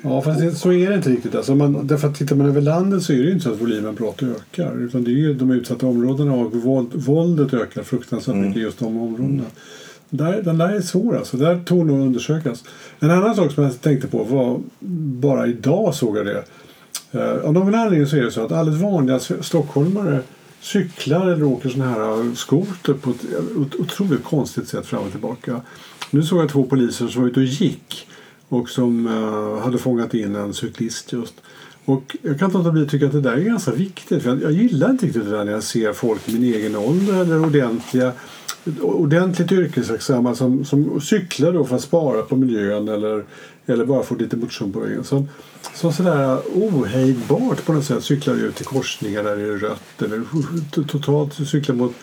Ja, 0.03 0.23
fast 0.23 0.41
det, 0.41 0.53
så 0.53 0.73
är 0.73 0.91
det 0.91 0.97
inte 0.97 1.11
riktigt. 1.11 1.35
Alltså 1.35 1.55
man, 1.55 1.87
därför 1.87 2.09
att 2.09 2.15
tittar 2.15 2.37
man 2.37 2.47
över 2.47 2.61
landet 2.61 3.03
så 3.03 3.13
är 3.13 3.23
det 3.23 3.31
inte 3.31 3.45
så 3.45 3.53
att 3.53 3.61
volymen 3.61 3.95
brott 3.95 4.23
ökar. 4.23 4.79
Utan 4.79 5.05
det 5.05 5.11
är 5.11 5.13
ju 5.13 5.35
de 5.35 5.51
utsatta 5.51 5.87
områdena 5.87 6.35
och 6.35 6.55
våld, 6.55 6.89
våldet 6.95 7.55
ökar 7.55 7.83
fruktansvärt 7.83 8.37
mycket 8.37 8.57
i 8.57 8.61
just 8.61 8.79
de 8.79 8.87
områdena. 8.87 9.45
Där, 10.11 10.43
den 10.43 10.59
där 10.59 10.69
är 10.69 10.81
svår 10.81 11.17
alltså. 11.17 11.37
Där 11.37 11.61
tog 11.65 11.87
nog 11.87 12.01
undersökas. 12.01 12.65
En 13.01 13.11
annan 13.11 13.37
sak 13.37 13.53
som 13.53 13.65
jag 13.65 13.81
tänkte 13.81 14.07
på 14.07 14.25
var 14.25 14.61
bara 15.21 15.47
idag 15.47 15.95
såg 15.95 16.17
jag 16.17 16.27
det. 16.27 16.45
Eh, 17.13 17.45
av 17.45 17.53
någon 17.53 17.75
anledning 17.75 18.07
så 18.07 18.17
är 18.17 18.23
det 18.23 18.31
så 18.31 18.45
att 18.45 18.53
alldeles 18.53 18.83
vanliga 18.83 19.21
stockholmare 19.41 20.21
cyklar 20.61 21.27
eller 21.27 21.45
åker 21.45 21.69
såna 21.69 21.89
här 21.89 22.21
eh, 22.21 22.33
skoter 22.35 22.95
på 22.95 23.11
ett 23.11 23.25
eh, 23.33 23.81
otroligt 23.81 24.25
konstigt 24.25 24.69
sätt 24.69 24.87
fram 24.87 25.03
och 25.03 25.11
tillbaka. 25.11 25.61
Nu 26.11 26.23
såg 26.23 26.39
jag 26.39 26.49
två 26.49 26.63
poliser 26.63 27.09
som 27.09 27.23
var 27.23 27.29
ute 27.29 27.41
och 27.41 27.47
gick 27.47 28.07
och 28.49 28.69
som 28.69 29.07
eh, 29.07 29.65
hade 29.65 29.79
fångat 29.79 30.15
in 30.15 30.37
en 30.37 30.55
cyklist 30.55 31.13
just. 31.13 31.35
Och 31.85 32.17
jag 32.23 32.39
kan 32.39 32.47
inte 32.47 32.59
låta 32.59 32.71
bli 32.71 32.83
att 32.83 32.91
tycka 32.91 33.07
att 33.07 33.13
det 33.13 33.21
där 33.21 33.33
är 33.33 33.41
ganska 33.41 33.71
viktigt. 33.71 34.23
För 34.23 34.31
jag, 34.31 34.43
jag 34.43 34.53
gillar 34.53 34.91
inte 34.91 35.07
riktigt 35.07 35.25
det 35.25 35.31
där 35.31 35.45
när 35.45 35.53
jag 35.53 35.63
ser 35.63 35.93
folk 35.93 36.29
i 36.29 36.33
min 36.33 36.55
egen 36.55 36.77
ålder 36.77 37.15
eller 37.15 37.47
ordentliga 37.47 38.13
ordentligt 38.83 39.53
yrkesverksamma 39.53 40.35
som, 40.35 40.65
som 40.65 41.01
cyklar 41.01 41.53
då 41.53 41.65
för 41.65 41.77
att 41.77 41.83
spara 41.83 42.23
på 42.23 42.37
miljön 42.37 42.89
eller, 42.89 43.25
eller 43.67 43.85
bara 43.85 44.03
få 44.03 44.15
lite 44.15 44.37
motion 44.37 44.73
på 44.73 44.81
vägen. 44.81 45.05
Som, 45.05 45.29
som 45.75 45.93
sådär 45.93 46.39
ohejdbart 46.55 47.65
på 47.67 47.73
något 47.73 47.85
sätt 47.85 48.05
cyklar 48.05 48.35
ut 48.35 48.61
i 48.61 48.65
korsningar 48.65 49.23
där 49.23 49.37
det 49.37 49.43
är 49.43 49.59
rött 49.59 50.03
eller 50.03 50.23
totalt 50.85 51.49
cyklar 51.49 51.75
mot, 51.77 51.95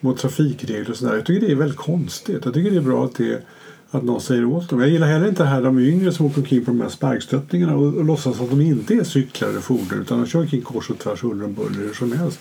mot 0.00 0.18
trafikregler 0.18 0.90
och 0.90 0.96
sådär. 0.96 1.14
Jag 1.14 1.26
tycker 1.26 1.46
det 1.46 1.52
är 1.52 1.56
väldigt 1.56 1.78
konstigt. 1.78 2.44
Jag 2.44 2.54
tycker 2.54 2.70
det 2.70 2.76
är 2.76 2.80
bra 2.80 3.04
att, 3.04 3.14
det, 3.14 3.42
att 3.90 4.02
någon 4.02 4.20
säger 4.20 4.44
åt 4.44 4.70
dem. 4.70 4.80
Jag 4.80 4.88
gillar 4.88 5.06
heller 5.06 5.28
inte 5.28 5.42
det 5.42 5.48
här 5.48 5.62
de 5.62 5.78
yngre 5.78 6.12
som 6.12 6.26
åker 6.26 6.38
omkring 6.38 6.64
på 6.64 6.70
de 6.70 6.80
här 6.80 6.88
sparkstöttingarna 6.88 7.76
och, 7.76 7.94
och 7.94 8.04
låtsas 8.04 8.40
att 8.40 8.50
de 8.50 8.60
inte 8.60 8.94
är 8.94 9.04
cyklar 9.04 9.48
eller 9.48 9.60
fordon 9.60 10.00
utan 10.00 10.20
de 10.20 10.26
kör 10.26 10.40
omkring 10.40 10.62
kors 10.62 10.90
och 10.90 10.98
tvärs 10.98 11.22
huller 11.22 11.44
om 11.44 11.54
buller 11.54 11.78
hur 11.78 11.94
som 11.94 12.12
helst. 12.12 12.40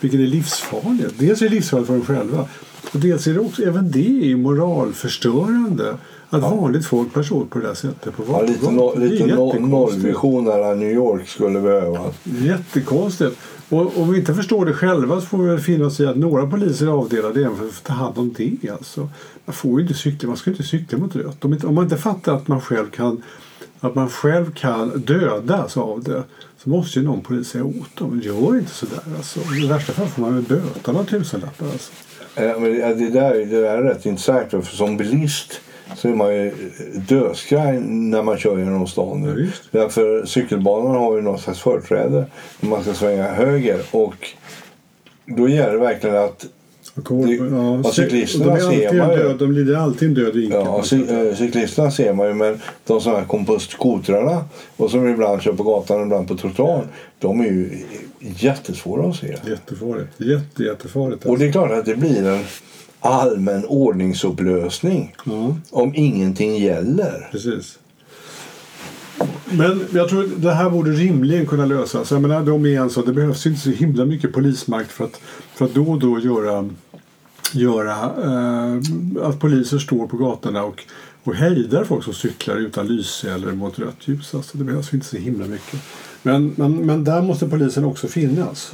Vilket 0.00 0.20
är 0.20 0.26
livsfarligt. 0.26 1.18
Dels 1.18 1.42
är 1.42 1.48
det 1.48 1.54
livsfarligt 1.54 1.86
för 1.86 1.94
dem 1.94 2.04
själva 2.04 2.48
och 2.92 3.00
dels 3.00 3.26
är 3.26 3.34
det 3.34 3.40
också, 3.40 3.62
även 3.62 3.90
det 3.90 4.32
är 4.32 4.36
moralförstörande 4.36 5.96
att 6.30 6.42
vanligt 6.42 6.86
folk 6.86 7.14
bär 7.14 7.32
åt 7.32 7.50
på 7.50 7.58
det 7.58 7.66
där 7.66 7.74
sättet 7.74 8.16
på 8.16 8.22
Ja, 8.28 8.42
lite 8.42 8.70
no, 8.70 8.98
lite 8.98 9.26
no, 9.26 9.28
jättekonstigt. 9.28 9.68
nollvision 9.68 10.44
där 10.44 10.74
New 10.74 10.92
York 10.92 11.28
skulle 11.28 11.60
behövas. 11.60 12.14
Jättekonstigt. 12.24 13.38
Och 13.68 13.98
om 13.98 14.12
vi 14.12 14.18
inte 14.18 14.34
förstår 14.34 14.66
det 14.66 14.72
själva 14.72 15.20
så 15.20 15.26
får 15.26 15.38
vi 15.38 15.48
väl 15.48 15.60
finna 15.60 15.86
oss 15.86 16.00
i 16.00 16.06
att 16.06 16.16
några 16.16 16.46
poliser 16.46 16.86
är 16.86 16.90
avdelade 16.90 17.40
även 17.40 17.56
för 17.56 17.66
att 17.66 17.84
ta 17.84 17.92
hand 17.92 18.18
om 18.18 18.34
det. 18.36 18.70
Alltså. 18.70 19.08
Man 19.44 19.54
får 19.54 19.80
inte 19.80 19.94
cykla, 19.94 20.28
man 20.28 20.36
ska 20.36 20.50
inte 20.50 20.62
cykla 20.62 20.98
mot 20.98 21.16
rött. 21.16 21.44
Om, 21.44 21.58
om 21.64 21.74
man 21.74 21.84
inte 21.84 21.96
fattar 21.96 22.34
att 22.34 22.48
man 22.48 22.60
själv 22.60 22.90
kan 22.90 23.22
att 23.80 23.94
man 23.94 24.08
själv 24.08 24.52
kan 24.54 25.00
dödas 25.00 25.76
av 25.76 26.02
det 26.02 26.22
så 26.64 26.70
måste 26.70 26.98
ju 26.98 27.04
någon 27.04 27.20
polis 27.20 27.48
säga 27.48 27.64
åt 27.64 27.96
dem. 27.96 28.20
Gör 28.24 28.58
inte 28.58 28.70
sådär. 28.70 29.02
Alltså. 29.16 29.40
I 29.54 29.66
värsta 29.66 29.92
fall 29.92 30.06
får 30.06 30.22
man 30.22 30.34
väl 30.34 30.42
böta 30.44 30.92
några 30.92 31.06
tusenlappar. 31.06 31.66
Alltså. 31.66 31.92
Eh, 32.36 32.58
Men 32.60 32.98
det, 32.98 33.10
där, 33.10 33.34
det 33.34 33.60
där 33.60 33.78
är 33.78 33.82
rätt 33.82 34.06
intressant. 34.06 34.50
För 34.50 34.62
som 34.62 34.96
bilist 34.96 35.60
så 35.96 36.08
är 36.08 36.14
man 36.14 36.34
ju 36.34 36.52
dödskraj 37.08 37.80
när 37.80 38.22
man 38.22 38.38
kör 38.38 38.58
genom 38.58 38.86
stan 38.86 39.22
Ja, 39.26 39.34
nu. 39.34 39.50
Därför 39.70 40.26
cykelbanan 40.26 40.96
har 40.96 41.16
ju 41.16 41.22
någon 41.22 41.38
slags 41.38 41.60
företräde 41.60 42.26
när 42.60 42.70
man 42.70 42.82
ska 42.82 42.94
svänga 42.94 43.22
höger. 43.32 43.78
Och 43.90 44.14
då 45.26 45.48
gäller 45.48 45.72
det 45.72 45.78
verkligen 45.78 46.16
att 46.16 46.46
Det- 46.94 47.32
ja, 47.34 47.80
ja, 47.84 47.90
cyklisterna 47.90 48.56
ser 48.56 48.98
man 48.98 49.10
ju. 49.10 49.16
död, 49.16 49.36
de 49.38 49.52
lider 49.52 49.76
alltid 49.76 50.08
en 50.08 50.14
död 50.14 50.34
vinkel. 50.34 50.60
Ja, 50.64 50.78
eh, 50.78 51.34
cyklisterna 51.36 51.90
ser 51.90 52.12
man 52.12 52.26
ju, 52.26 52.34
men 52.34 52.60
de 52.86 53.00
som 53.00 53.12
här 53.12 53.24
kom 53.24 53.44
på 53.46 53.58
skotrarna 53.58 54.44
och 54.76 54.90
som 54.90 55.08
ibland 55.08 55.42
kör 55.42 55.52
på 55.52 55.62
gatan 55.62 55.96
och 56.00 56.06
ibland 56.06 56.28
på 56.28 56.36
trottoaren, 56.36 56.88
de 57.18 57.40
är 57.40 57.44
ju 57.44 57.70
jättesvåra 58.20 59.10
att 59.10 59.16
se. 59.16 59.36
Jättefarligt. 59.46 60.20
Jätte, 60.20 60.62
jättefarligt. 60.62 61.24
Och 61.26 61.38
det 61.38 61.46
är 61.48 61.52
klart 61.52 61.70
att 61.70 61.84
det 61.84 61.96
blir 61.96 62.26
en 62.26 62.44
allmän 63.00 63.64
ordningsupplösning 63.66 65.14
Ja, 65.24 65.56
om 65.70 65.92
ingenting 65.94 66.56
gäller. 66.56 67.28
precis. 67.32 67.78
Men 69.50 69.84
jag 69.92 70.08
tror 70.08 70.24
att 70.24 70.42
det 70.42 70.52
här 70.54 70.70
borde 70.70 70.90
rimligen 70.90 71.46
kunna 71.46 71.66
lösas. 71.66 72.10
Jag 72.10 72.22
menar, 72.22 72.42
de 72.42 72.66
är 72.66 72.80
en 72.80 72.90
så, 72.90 73.02
det 73.02 73.12
behövs 73.12 73.46
inte 73.46 73.60
så 73.60 73.70
himla 73.70 74.04
mycket 74.04 74.32
polismakt 74.32 74.92
för 74.92 75.04
att, 75.04 75.20
för 75.54 75.64
att 75.64 75.74
då 75.74 75.90
och 75.90 75.98
då 76.00 76.18
göra, 76.20 76.68
göra 77.52 77.92
eh, 78.24 78.80
att 79.28 79.40
poliser 79.40 79.78
står 79.78 80.06
på 80.06 80.16
gatorna 80.16 80.64
och, 80.64 80.82
och 81.24 81.34
hejdar 81.34 81.84
folk 81.84 82.04
som 82.04 82.14
cyklar 82.14 82.56
utan 82.56 82.86
lyse 82.86 83.32
eller 83.34 83.52
mot 83.52 83.78
rött 83.78 83.96
ljus. 84.08 84.34
Alltså, 84.34 84.58
det 84.58 84.64
behövs 84.64 84.94
inte 84.94 85.06
så 85.06 85.16
himla 85.16 85.46
mycket. 85.46 85.80
Men, 86.26 86.52
men, 86.56 86.86
men 86.86 87.04
där 87.04 87.22
måste 87.22 87.46
polisen 87.46 87.84
också 87.84 88.08
finnas. 88.08 88.72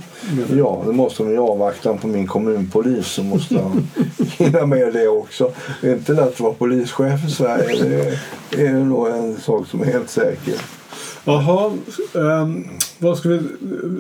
Ja, 0.56 0.82
det 0.86 0.92
måste 0.92 1.22
de 1.22 1.34
i 1.34 1.38
avvaktan 1.38 1.98
på 1.98 2.06
min 2.06 2.26
kommunpolis 2.26 3.06
så 3.06 3.22
måste 3.22 3.58
han 3.58 3.88
hinna 4.38 4.66
med 4.66 4.92
det 4.92 5.08
också. 5.08 5.52
Det 5.80 5.88
är 5.88 5.94
inte 5.94 6.12
lätt 6.12 6.28
att 6.28 6.40
vara 6.40 6.52
polischef 6.52 7.24
i 7.28 7.30
Sverige. 7.30 8.18
Det 8.50 8.66
är 8.66 8.72
nog 8.72 9.08
en 9.08 9.36
sak 9.36 9.66
som 9.66 9.80
är 9.80 9.84
helt 9.84 10.10
säker. 10.10 10.54
Jaha, 11.24 11.72
ehm, 12.14 12.64
vad 12.98 13.18
ska 13.18 13.28
vi, 13.28 13.40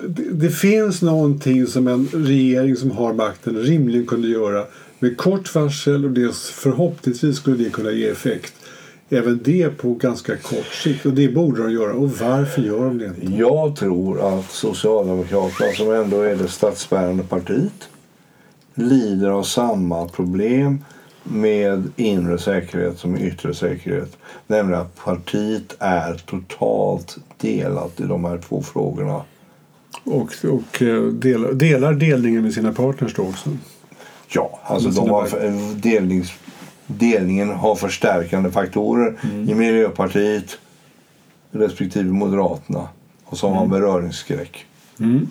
det, 0.08 0.30
det 0.32 0.50
finns 0.50 1.02
någonting 1.02 1.66
som 1.66 1.88
en 1.88 2.08
regering 2.12 2.76
som 2.76 2.90
har 2.90 3.12
makten 3.12 3.56
rimligen 3.56 4.06
kunde 4.06 4.28
göra 4.28 4.64
med 4.98 5.16
kort 5.16 5.54
varsel 5.54 6.04
och 6.04 6.10
det 6.10 6.34
förhoppningsvis 6.36 7.36
skulle 7.36 7.64
det 7.64 7.70
kunna 7.70 7.90
ge 7.90 8.08
effekt. 8.08 8.54
Även 9.12 9.40
det 9.44 9.68
på 9.78 9.94
ganska 9.94 10.36
kort 10.36 10.74
sikt 10.82 11.06
och 11.06 11.12
det 11.12 11.28
borde 11.28 11.62
de 11.62 11.72
göra. 11.72 11.92
Och 11.94 12.10
varför 12.10 12.62
gör 12.62 12.84
de 12.84 12.98
det 12.98 13.06
inte? 13.06 13.32
Jag 13.36 13.76
tror 13.76 14.38
att 14.38 14.50
Socialdemokraterna, 14.50 15.72
som 15.72 15.90
ändå 15.92 16.20
är 16.20 16.36
det 16.36 16.48
statsbärande 16.48 17.22
partiet, 17.22 17.88
lider 18.74 19.28
av 19.30 19.42
samma 19.42 20.08
problem 20.08 20.84
med 21.24 21.90
inre 21.96 22.38
säkerhet 22.38 22.98
som 22.98 23.16
yttre 23.16 23.54
säkerhet. 23.54 24.16
Nämligen 24.46 24.80
att 24.80 24.96
partiet 25.04 25.76
är 25.78 26.14
totalt 26.14 27.16
delat 27.40 28.00
i 28.00 28.02
de 28.02 28.24
här 28.24 28.38
två 28.38 28.62
frågorna. 28.62 29.22
Och, 30.04 30.32
och 30.44 30.82
eh, 30.82 31.02
delar, 31.02 31.52
delar 31.52 31.94
delningen 31.94 32.42
med 32.42 32.54
sina 32.54 32.72
partners 32.72 33.14
då 33.14 33.22
också. 33.22 33.50
Ja, 34.28 34.60
alltså 34.64 34.88
de 34.88 35.10
har, 35.10 35.26
för- 35.26 35.74
delnings, 35.82 36.32
delningen 36.98 37.50
har 37.50 37.74
förstärkande 37.74 38.50
faktorer 38.50 39.14
i 39.48 39.54
Miljöpartiet 39.54 40.58
respektive 41.50 42.12
Moderaterna. 42.12 42.88
Och 43.24 43.38
så 43.38 43.48
har 43.48 43.54
man 43.54 43.68
beröringsskräck. 43.68 44.66
Mm. 45.00 45.28